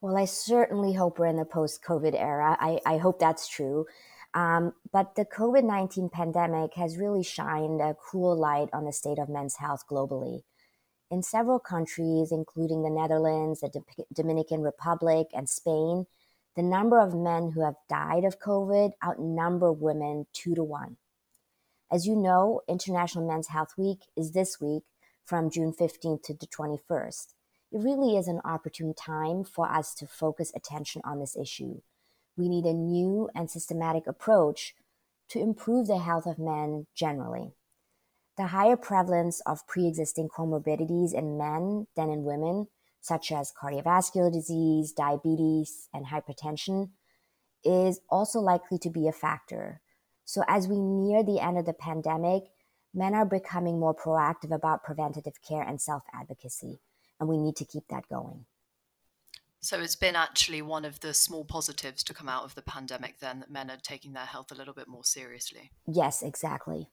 Well, 0.00 0.16
I 0.16 0.24
certainly 0.24 0.92
hope 0.92 1.18
we're 1.18 1.26
in 1.26 1.36
the 1.36 1.44
post 1.44 1.82
COVID 1.82 2.14
era. 2.14 2.56
I, 2.60 2.78
I 2.86 2.98
hope 2.98 3.18
that's 3.18 3.48
true. 3.48 3.86
Um, 4.32 4.74
but 4.92 5.16
the 5.16 5.24
COVID 5.24 5.64
19 5.64 6.10
pandemic 6.10 6.74
has 6.74 6.96
really 6.96 7.24
shined 7.24 7.80
a 7.80 7.94
cruel 7.94 8.38
light 8.38 8.68
on 8.72 8.84
the 8.84 8.92
state 8.92 9.18
of 9.18 9.28
men's 9.28 9.56
health 9.56 9.82
globally. 9.90 10.42
In 11.10 11.24
several 11.24 11.58
countries, 11.58 12.30
including 12.30 12.84
the 12.84 12.90
Netherlands, 12.90 13.62
the 13.62 13.68
D- 13.68 14.04
Dominican 14.14 14.62
Republic, 14.62 15.26
and 15.34 15.50
Spain, 15.50 16.06
the 16.56 16.62
number 16.62 17.00
of 17.00 17.14
men 17.14 17.52
who 17.52 17.64
have 17.64 17.76
died 17.88 18.24
of 18.24 18.40
COVID 18.40 18.92
outnumber 19.04 19.72
women 19.72 20.26
two 20.32 20.54
to 20.54 20.64
one. 20.64 20.96
As 21.90 22.06
you 22.06 22.16
know, 22.16 22.60
International 22.68 23.26
Men's 23.26 23.48
Health 23.48 23.74
Week 23.76 24.00
is 24.16 24.32
this 24.32 24.60
week 24.60 24.84
from 25.24 25.50
June 25.50 25.72
15th 25.72 26.22
to 26.24 26.34
the 26.34 26.46
21st 26.46 27.34
it 27.72 27.78
really 27.80 28.16
is 28.16 28.26
an 28.26 28.40
opportune 28.44 28.94
time 28.94 29.44
for 29.44 29.70
us 29.70 29.94
to 29.94 30.06
focus 30.06 30.52
attention 30.54 31.02
on 31.04 31.20
this 31.20 31.36
issue. 31.36 31.80
We 32.36 32.48
need 32.48 32.64
a 32.64 32.72
new 32.72 33.30
and 33.34 33.50
systematic 33.50 34.06
approach 34.06 34.74
to 35.28 35.40
improve 35.40 35.86
the 35.86 35.98
health 35.98 36.26
of 36.26 36.38
men 36.38 36.86
generally. 36.94 37.52
The 38.36 38.48
higher 38.48 38.76
prevalence 38.76 39.40
of 39.46 39.66
pre 39.66 39.86
existing 39.86 40.30
comorbidities 40.30 41.12
in 41.14 41.38
men 41.38 41.86
than 41.94 42.10
in 42.10 42.24
women, 42.24 42.68
such 43.00 43.32
as 43.32 43.52
cardiovascular 43.52 44.32
disease, 44.32 44.92
diabetes, 44.92 45.88
and 45.92 46.06
hypertension, 46.06 46.90
is 47.64 48.00
also 48.08 48.40
likely 48.40 48.78
to 48.78 48.90
be 48.90 49.08
a 49.08 49.12
factor. 49.12 49.80
So, 50.24 50.42
as 50.46 50.68
we 50.68 50.78
near 50.78 51.22
the 51.22 51.40
end 51.40 51.58
of 51.58 51.66
the 51.66 51.72
pandemic, 51.72 52.44
men 52.94 53.14
are 53.14 53.26
becoming 53.26 53.80
more 53.80 53.94
proactive 53.94 54.54
about 54.54 54.84
preventative 54.84 55.42
care 55.46 55.62
and 55.62 55.80
self 55.80 56.04
advocacy 56.14 56.80
and 57.20 57.28
we 57.28 57.36
need 57.36 57.54
to 57.56 57.64
keep 57.64 57.86
that 57.88 58.08
going. 58.08 58.46
So 59.60 59.78
it's 59.78 59.94
been 59.94 60.16
actually 60.16 60.62
one 60.62 60.86
of 60.86 61.00
the 61.00 61.12
small 61.12 61.44
positives 61.44 62.02
to 62.04 62.14
come 62.14 62.30
out 62.30 62.44
of 62.44 62.54
the 62.54 62.62
pandemic, 62.62 63.18
then, 63.20 63.40
that 63.40 63.50
men 63.50 63.70
are 63.70 63.76
taking 63.76 64.14
their 64.14 64.24
health 64.24 64.50
a 64.50 64.54
little 64.54 64.72
bit 64.72 64.88
more 64.88 65.04
seriously. 65.04 65.70
Yes, 65.86 66.22
exactly. 66.22 66.88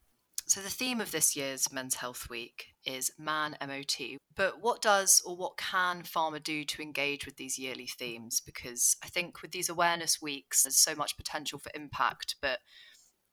So 0.48 0.62
the 0.62 0.70
theme 0.70 1.02
of 1.02 1.12
this 1.12 1.36
year's 1.36 1.74
Men's 1.74 1.96
Health 1.96 2.30
Week 2.30 2.68
is 2.86 3.12
Man 3.20 3.58
MOT. 3.60 4.18
But 4.34 4.62
what 4.62 4.82
does 4.82 5.22
or 5.26 5.36
what 5.36 5.58
can 5.58 6.04
pharma 6.04 6.42
do 6.42 6.64
to 6.64 6.82
engage 6.82 7.26
with 7.26 7.36
these 7.36 7.60
yearly 7.60 7.86
themes? 7.86 8.40
Because 8.40 8.96
I 9.04 9.08
think 9.08 9.42
with 9.42 9.52
these 9.52 9.68
awareness 9.68 10.22
weeks, 10.22 10.64
there's 10.64 10.78
so 10.78 10.96
much 10.96 11.18
potential 11.18 11.60
for 11.60 11.70
impact, 11.76 12.36
but 12.42 12.60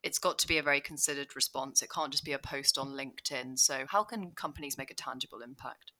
it's 0.03 0.19
got 0.19 0.37
to 0.39 0.47
be 0.47 0.57
a 0.57 0.63
very 0.63 0.81
considered 0.81 1.37
response. 1.37 1.81
It 1.81 1.89
can't 1.89 2.11
just 2.11 2.25
be 2.25 2.33
a 2.33 2.37
post 2.37 2.77
on 2.77 2.89
LinkedIn. 2.89 3.59
So 3.59 3.85
how 3.87 4.03
can 4.03 4.31
companies 4.31 4.77
make 4.77 4.91
a 4.91 4.95
tangible 4.95 5.39
impact? 5.41 5.93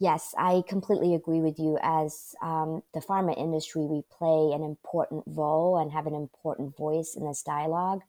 Yes, 0.00 0.34
I 0.36 0.64
completely 0.68 1.14
agree 1.14 1.40
with 1.40 1.60
you. 1.60 1.78
As 1.80 2.34
um, 2.42 2.82
the 2.92 3.00
pharma 3.00 3.38
industry, 3.38 3.82
we 3.82 4.02
play 4.10 4.50
an 4.52 4.64
important 4.64 5.22
role 5.28 5.78
and 5.78 5.92
have 5.92 6.08
an 6.08 6.14
important 6.14 6.76
voice 6.76 7.14
in 7.16 7.24
this 7.24 7.44
dialogue. 7.44 8.00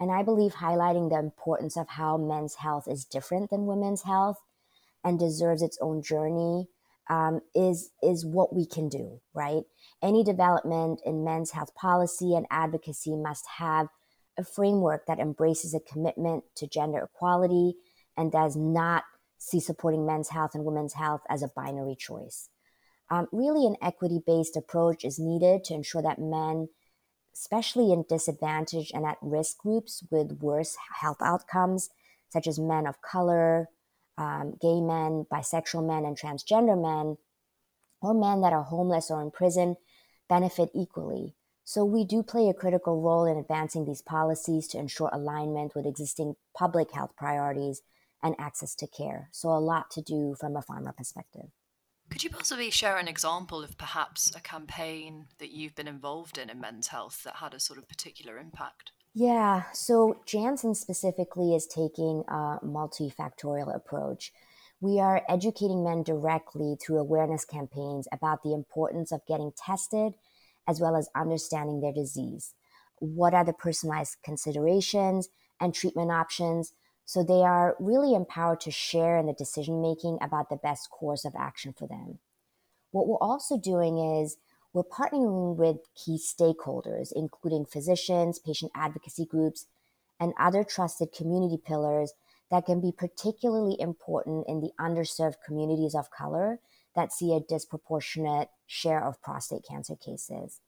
And 0.00 0.10
I 0.10 0.22
believe 0.22 0.54
highlighting 0.54 1.10
the 1.10 1.18
importance 1.18 1.76
of 1.76 1.88
how 1.88 2.16
men's 2.16 2.56
health 2.56 2.86
is 2.88 3.04
different 3.04 3.50
than 3.50 3.66
women's 3.66 4.02
health 4.02 4.38
and 5.04 5.18
deserves 5.18 5.62
its 5.62 5.78
own 5.80 6.02
journey 6.02 6.68
um, 7.10 7.40
is 7.54 7.90
is 8.02 8.24
what 8.24 8.54
we 8.54 8.66
can 8.66 8.88
do. 8.88 9.20
Right? 9.34 9.62
Any 10.02 10.24
development 10.24 11.00
in 11.04 11.24
men's 11.24 11.52
health 11.52 11.74
policy 11.74 12.34
and 12.34 12.46
advocacy 12.50 13.16
must 13.16 13.46
have 13.58 13.88
a 14.36 14.44
framework 14.44 15.06
that 15.06 15.20
embraces 15.20 15.74
a 15.74 15.80
commitment 15.80 16.44
to 16.56 16.66
gender 16.66 16.98
equality 17.04 17.74
and 18.16 18.32
does 18.32 18.56
not 18.56 19.04
see 19.38 19.60
supporting 19.60 20.06
men's 20.06 20.30
health 20.30 20.54
and 20.54 20.64
women's 20.64 20.94
health 20.94 21.20
as 21.28 21.42
a 21.42 21.50
binary 21.54 21.94
choice. 21.94 22.48
Um, 23.10 23.26
really, 23.32 23.66
an 23.66 23.76
equity 23.82 24.20
based 24.26 24.56
approach 24.56 25.04
is 25.04 25.18
needed 25.18 25.64
to 25.64 25.74
ensure 25.74 26.02
that 26.02 26.18
men, 26.18 26.68
especially 27.34 27.92
in 27.92 28.04
disadvantaged 28.08 28.92
and 28.94 29.04
at 29.04 29.18
risk 29.20 29.58
groups 29.58 30.04
with 30.10 30.38
worse 30.40 30.76
health 31.00 31.20
outcomes, 31.20 31.90
such 32.28 32.46
as 32.46 32.58
men 32.58 32.86
of 32.86 33.02
color, 33.02 33.68
um, 34.16 34.54
gay 34.60 34.80
men, 34.80 35.26
bisexual 35.30 35.86
men, 35.86 36.04
and 36.04 36.18
transgender 36.18 36.80
men, 36.80 37.16
or 38.00 38.14
men 38.14 38.40
that 38.42 38.52
are 38.52 38.62
homeless 38.62 39.10
or 39.10 39.20
in 39.20 39.30
prison, 39.30 39.76
benefit 40.28 40.70
equally. 40.74 41.34
So, 41.64 41.84
we 41.84 42.04
do 42.04 42.22
play 42.22 42.48
a 42.48 42.54
critical 42.54 43.00
role 43.00 43.24
in 43.24 43.38
advancing 43.38 43.84
these 43.84 44.02
policies 44.02 44.68
to 44.68 44.78
ensure 44.78 45.08
alignment 45.12 45.74
with 45.74 45.86
existing 45.86 46.36
public 46.54 46.92
health 46.92 47.12
priorities 47.16 47.80
and 48.22 48.34
access 48.38 48.74
to 48.76 48.86
care. 48.86 49.28
So, 49.32 49.48
a 49.48 49.58
lot 49.58 49.90
to 49.92 50.02
do 50.02 50.36
from 50.38 50.56
a 50.56 50.62
pharma 50.62 50.94
perspective. 50.94 51.48
Could 52.10 52.22
you 52.22 52.30
possibly 52.30 52.70
share 52.70 52.96
an 52.96 53.08
example 53.08 53.62
of 53.62 53.76
perhaps 53.76 54.32
a 54.36 54.40
campaign 54.40 55.26
that 55.38 55.50
you've 55.50 55.74
been 55.74 55.88
involved 55.88 56.38
in 56.38 56.48
in 56.48 56.60
men's 56.60 56.88
health 56.88 57.22
that 57.24 57.36
had 57.36 57.54
a 57.54 57.60
sort 57.60 57.78
of 57.78 57.88
particular 57.88 58.38
impact? 58.38 58.92
Yeah, 59.14 59.64
so 59.72 60.20
Janssen 60.26 60.74
specifically 60.74 61.54
is 61.54 61.66
taking 61.66 62.24
a 62.28 62.58
multifactorial 62.64 63.74
approach. 63.74 64.32
We 64.80 65.00
are 65.00 65.22
educating 65.28 65.84
men 65.84 66.02
directly 66.02 66.76
through 66.80 66.98
awareness 66.98 67.44
campaigns 67.44 68.08
about 68.12 68.42
the 68.42 68.52
importance 68.52 69.12
of 69.12 69.26
getting 69.26 69.52
tested 69.56 70.14
as 70.66 70.80
well 70.80 70.96
as 70.96 71.08
understanding 71.14 71.80
their 71.80 71.92
disease. 71.92 72.54
What 72.98 73.34
are 73.34 73.44
the 73.44 73.52
personalized 73.52 74.16
considerations 74.24 75.28
and 75.60 75.74
treatment 75.74 76.10
options? 76.10 76.72
So 77.04 77.22
they 77.22 77.42
are 77.42 77.76
really 77.78 78.14
empowered 78.14 78.60
to 78.60 78.70
share 78.70 79.18
in 79.18 79.26
the 79.26 79.32
decision 79.32 79.82
making 79.82 80.18
about 80.20 80.48
the 80.48 80.56
best 80.56 80.90
course 80.90 81.24
of 81.24 81.34
action 81.36 81.74
for 81.76 81.86
them. 81.86 82.18
What 82.92 83.06
we're 83.06 83.18
also 83.18 83.58
doing 83.58 83.98
is 83.98 84.36
we're 84.72 84.84
partnering 84.84 85.56
with 85.56 85.78
key 85.94 86.18
stakeholders, 86.18 87.12
including 87.14 87.66
physicians, 87.66 88.38
patient 88.38 88.72
advocacy 88.74 89.26
groups, 89.26 89.66
and 90.18 90.32
other 90.38 90.64
trusted 90.64 91.12
community 91.12 91.58
pillars 91.64 92.12
that 92.50 92.66
can 92.66 92.80
be 92.80 92.92
particularly 92.92 93.76
important 93.80 94.46
in 94.48 94.60
the 94.60 94.70
underserved 94.80 95.36
communities 95.44 95.94
of 95.94 96.10
color 96.10 96.60
that 96.94 97.12
see 97.12 97.34
a 97.34 97.40
disproportionate 97.40 98.48
share 98.66 99.04
of 99.04 99.20
prostate 99.22 99.64
cancer 99.68 99.96
cases. 99.96 100.60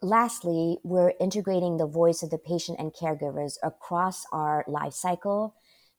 lastly, 0.00 0.78
we're 0.82 1.14
integrating 1.18 1.76
the 1.76 1.86
voice 1.86 2.22
of 2.22 2.30
the 2.30 2.38
patient 2.38 2.78
and 2.78 2.92
caregivers 2.92 3.56
across 3.62 4.26
our 4.32 4.64
life 4.68 4.92
cycle 4.92 5.54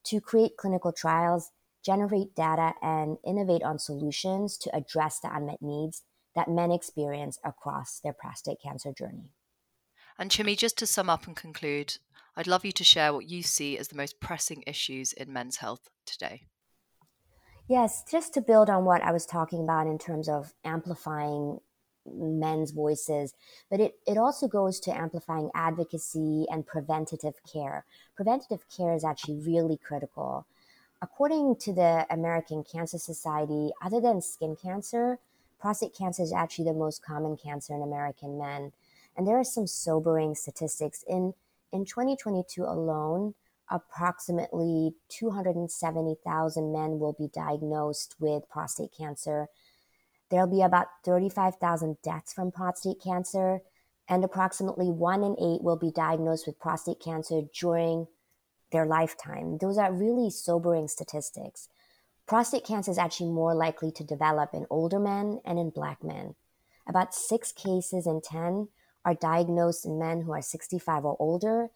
to 0.05 0.21
create 0.21 0.57
clinical 0.57 0.91
trials, 0.91 1.51
generate 1.83 2.35
data, 2.35 2.73
and 2.81 3.17
innovate 3.25 3.63
on 3.63 3.79
solutions 3.79 4.57
to 4.57 4.75
address 4.75 5.19
the 5.19 5.29
unmet 5.33 5.61
needs 5.61 6.03
that 6.35 6.49
men 6.49 6.71
experience 6.71 7.39
across 7.43 7.99
their 8.03 8.13
prostate 8.13 8.57
cancer 8.61 8.91
journey. 8.91 9.29
And 10.17 10.29
Chumi, 10.29 10.57
just 10.57 10.77
to 10.79 10.87
sum 10.87 11.09
up 11.09 11.27
and 11.27 11.35
conclude, 11.35 11.97
I'd 12.35 12.47
love 12.47 12.65
you 12.65 12.71
to 12.73 12.83
share 12.83 13.13
what 13.13 13.29
you 13.29 13.43
see 13.43 13.77
as 13.77 13.87
the 13.87 13.95
most 13.95 14.19
pressing 14.19 14.63
issues 14.67 15.13
in 15.13 15.31
men's 15.31 15.57
health 15.57 15.89
today. 16.05 16.43
Yes, 17.67 18.03
just 18.09 18.33
to 18.35 18.41
build 18.41 18.69
on 18.69 18.85
what 18.85 19.01
I 19.01 19.11
was 19.11 19.25
talking 19.25 19.63
about 19.63 19.87
in 19.87 19.97
terms 19.97 20.29
of 20.29 20.53
amplifying 20.63 21.59
men's 22.05 22.71
voices, 22.71 23.33
but 23.69 23.79
it, 23.79 23.95
it 24.05 24.17
also 24.17 24.47
goes 24.47 24.79
to 24.81 24.95
amplifying 24.95 25.49
advocacy 25.53 26.45
and 26.49 26.65
preventative 26.65 27.35
care. 27.51 27.85
Preventative 28.15 28.65
care 28.75 28.93
is 28.93 29.03
actually 29.03 29.39
really 29.39 29.77
critical. 29.77 30.45
According 31.01 31.57
to 31.57 31.73
the 31.73 32.05
American 32.09 32.63
Cancer 32.63 32.97
Society, 32.97 33.71
other 33.83 33.99
than 33.99 34.21
skin 34.21 34.55
cancer, 34.55 35.19
prostate 35.59 35.95
cancer 35.95 36.23
is 36.23 36.33
actually 36.33 36.65
the 36.65 36.73
most 36.73 37.03
common 37.03 37.37
cancer 37.37 37.73
in 37.73 37.81
American 37.81 38.37
men. 38.37 38.71
And 39.15 39.27
there 39.27 39.39
are 39.39 39.43
some 39.43 39.67
sobering 39.67 40.35
statistics. 40.35 41.03
In, 41.07 41.33
in 41.71 41.85
2022 41.85 42.63
alone, 42.63 43.33
approximately 43.69 44.93
270,000 45.09 46.71
men 46.71 46.99
will 46.99 47.13
be 47.13 47.27
diagnosed 47.33 48.15
with 48.19 48.49
prostate 48.49 48.91
cancer. 48.95 49.47
There'll 50.30 50.47
be 50.47 50.61
about 50.61 50.88
35,000 51.03 51.97
deaths 52.03 52.34
from 52.34 52.51
prostate 52.51 53.01
cancer, 53.01 53.61
and 54.07 54.23
approximately 54.23 54.89
one 54.89 55.23
in 55.23 55.36
eight 55.39 55.63
will 55.63 55.78
be 55.78 55.91
diagnosed 55.91 56.47
with 56.47 56.59
prostate 56.59 56.99
cancer 56.99 57.41
during 57.59 58.07
their 58.71 58.86
lifetime. 58.86 59.57
Those 59.59 59.78
are 59.78 59.93
really 59.93 60.30
sobering 60.30 60.88
statistics. 60.88 61.69
Prostate 62.28 62.65
cancer 62.65 62.91
is 62.91 62.97
actually 62.97 63.32
more 63.32 63.53
likely 63.53 63.91
to 63.91 64.03
develop 64.03 64.49
in 64.53 64.65
older 64.69 64.99
men 64.99 65.41
and 65.45 65.59
in 65.59 65.69
black 65.69 66.03
men. 66.03 66.36
About 66.88 67.13
six 67.13 67.51
cases 67.51 68.07
in 68.07 68.21
10 68.21 68.67
are 69.03 69.13
diagnosed 69.13 69.86
in 69.86 69.99
men 69.99 70.21
who 70.21 70.34
are 70.34 70.41
65 70.41 71.05
or 71.05 71.15
older, 71.19 71.69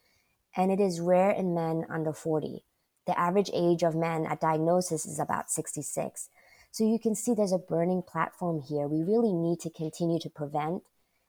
and 0.55 0.71
it 0.71 0.79
is 0.79 0.99
rare 0.99 1.29
in 1.29 1.53
men 1.53 1.85
under 1.89 2.13
40. 2.13 2.63
The 3.05 3.19
average 3.19 3.51
age 3.53 3.83
of 3.83 3.95
men 3.95 4.25
at 4.25 4.41
diagnosis 4.41 5.05
is 5.05 5.19
about 5.19 5.49
66. 5.51 6.29
So 6.71 6.83
you 6.83 6.99
can 6.99 7.15
see 7.15 7.33
there's 7.33 7.51
a 7.51 7.57
burning 7.57 8.03
platform 8.07 8.61
here. 8.61 8.87
We 8.87 9.03
really 9.03 9.33
need 9.33 9.59
to 9.61 9.69
continue 9.69 10.19
to 10.19 10.29
prevent 10.29 10.83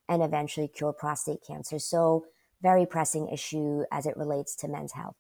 and 0.09 0.23
eventually 0.23 0.69
cure 0.69 0.93
prostate 0.93 1.41
cancer. 1.47 1.79
So, 1.79 2.25
very 2.63 2.85
pressing 2.85 3.29
issue 3.29 3.85
as 3.91 4.05
it 4.05 4.17
relates 4.17 4.55
to 4.57 4.69
men's 4.69 4.93
health. 4.93 5.17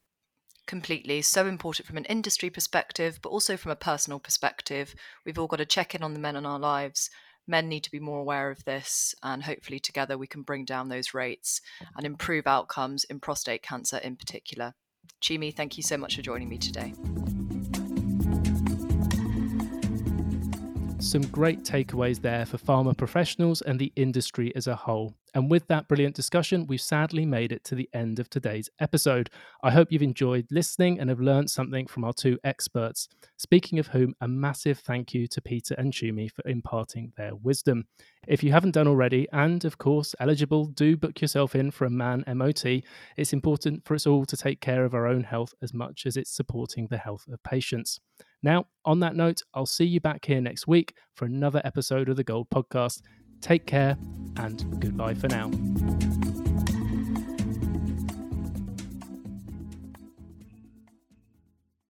Completely. 0.66 1.22
So 1.22 1.46
important 1.46 1.86
from 1.86 1.96
an 1.96 2.04
industry 2.04 2.50
perspective, 2.50 3.18
but 3.22 3.30
also 3.30 3.56
from 3.56 3.72
a 3.72 3.76
personal 3.76 4.20
perspective. 4.20 4.94
We've 5.24 5.38
all 5.38 5.46
got 5.46 5.56
to 5.56 5.64
check 5.64 5.94
in 5.94 6.02
on 6.02 6.12
the 6.12 6.20
men 6.20 6.36
in 6.36 6.44
our 6.44 6.58
lives. 6.58 7.08
Men 7.46 7.68
need 7.68 7.82
to 7.84 7.90
be 7.90 7.98
more 7.98 8.20
aware 8.20 8.50
of 8.50 8.64
this, 8.64 9.14
and 9.22 9.42
hopefully, 9.42 9.80
together, 9.80 10.18
we 10.18 10.26
can 10.26 10.42
bring 10.42 10.64
down 10.64 10.88
those 10.88 11.14
rates 11.14 11.60
and 11.96 12.04
improve 12.04 12.46
outcomes 12.46 13.04
in 13.04 13.18
prostate 13.18 13.62
cancer 13.62 13.96
in 13.96 14.16
particular. 14.16 14.74
Chumi, 15.22 15.54
thank 15.54 15.76
you 15.76 15.82
so 15.82 15.96
much 15.96 16.14
for 16.14 16.22
joining 16.22 16.48
me 16.48 16.58
today. 16.58 16.92
Some 21.01 21.22
great 21.22 21.64
takeaways 21.64 22.20
there 22.20 22.44
for 22.44 22.59
pharma 22.59 22.94
professionals 22.94 23.62
and 23.62 23.78
the 23.78 23.90
industry 23.96 24.55
as 24.55 24.66
a 24.66 24.76
whole. 24.76 25.14
And 25.34 25.51
with 25.51 25.66
that 25.68 25.88
brilliant 25.88 26.14
discussion, 26.14 26.66
we've 26.66 26.80
sadly 26.80 27.24
made 27.24 27.53
it 27.53 27.64
to 27.64 27.74
the 27.74 27.88
end 27.94 28.18
of 28.18 28.28
today's 28.28 28.68
episode. 28.80 29.30
I 29.62 29.70
hope 29.70 29.90
you've 29.90 30.03
enjoyed 30.03 30.46
listening 30.51 31.01
and 31.01 31.09
have 31.09 31.18
learned 31.18 31.51
something 31.51 31.86
from 31.86 32.05
our 32.05 32.12
two 32.12 32.38
experts. 32.44 33.09
Speaking 33.38 33.78
of 33.78 33.86
whom, 33.86 34.14
a 34.20 34.28
massive 34.28 34.80
thank 34.80 35.14
you 35.14 35.26
to 35.28 35.40
Peter 35.40 35.74
and 35.78 35.90
Chumi 35.90 36.30
for 36.30 36.46
imparting 36.46 37.14
their 37.16 37.34
wisdom. 37.34 37.86
If 38.28 38.42
you 38.42 38.53
haven't 38.53 38.72
done 38.72 38.86
already, 38.86 39.26
and 39.32 39.64
of 39.64 39.78
course 39.78 40.14
eligible, 40.20 40.66
do 40.66 40.98
book 40.98 41.22
yourself 41.22 41.55
in 41.55 41.70
for 41.70 41.86
a 41.86 41.90
man 41.90 42.24
MOT. 42.26 42.82
It's 43.16 43.32
important 43.32 43.86
for 43.86 43.94
us 43.94 44.07
all 44.07 44.26
to 44.26 44.36
take 44.36 44.61
care 44.61 44.84
of 44.84 44.92
our 44.92 45.07
own 45.07 45.24
health 45.24 45.55
as 45.62 45.72
much 45.72 46.05
as 46.05 46.18
it's 46.18 46.30
supporting 46.30 46.88
the 46.88 46.98
health 46.98 47.24
of 47.32 47.42
patients. 47.42 48.01
Now, 48.43 48.66
on 48.84 49.01
that 49.01 49.16
note, 49.16 49.43
I'll 49.55 49.66
see 49.66 49.84
you 49.84 50.01
back 50.01 50.24
here 50.24 50.41
next 50.41 50.66
week 50.66 50.95
for 51.14 51.24
another 51.26 51.61
episode 51.64 52.09
of 52.09 52.16
the 52.16 52.24
Gold 52.24 52.49
Podcast. 52.51 53.03
Take 53.41 53.66
care 53.66 53.97
and 54.36 54.80
goodbye 54.80 55.14
for 55.14 55.28
now. 55.28 55.51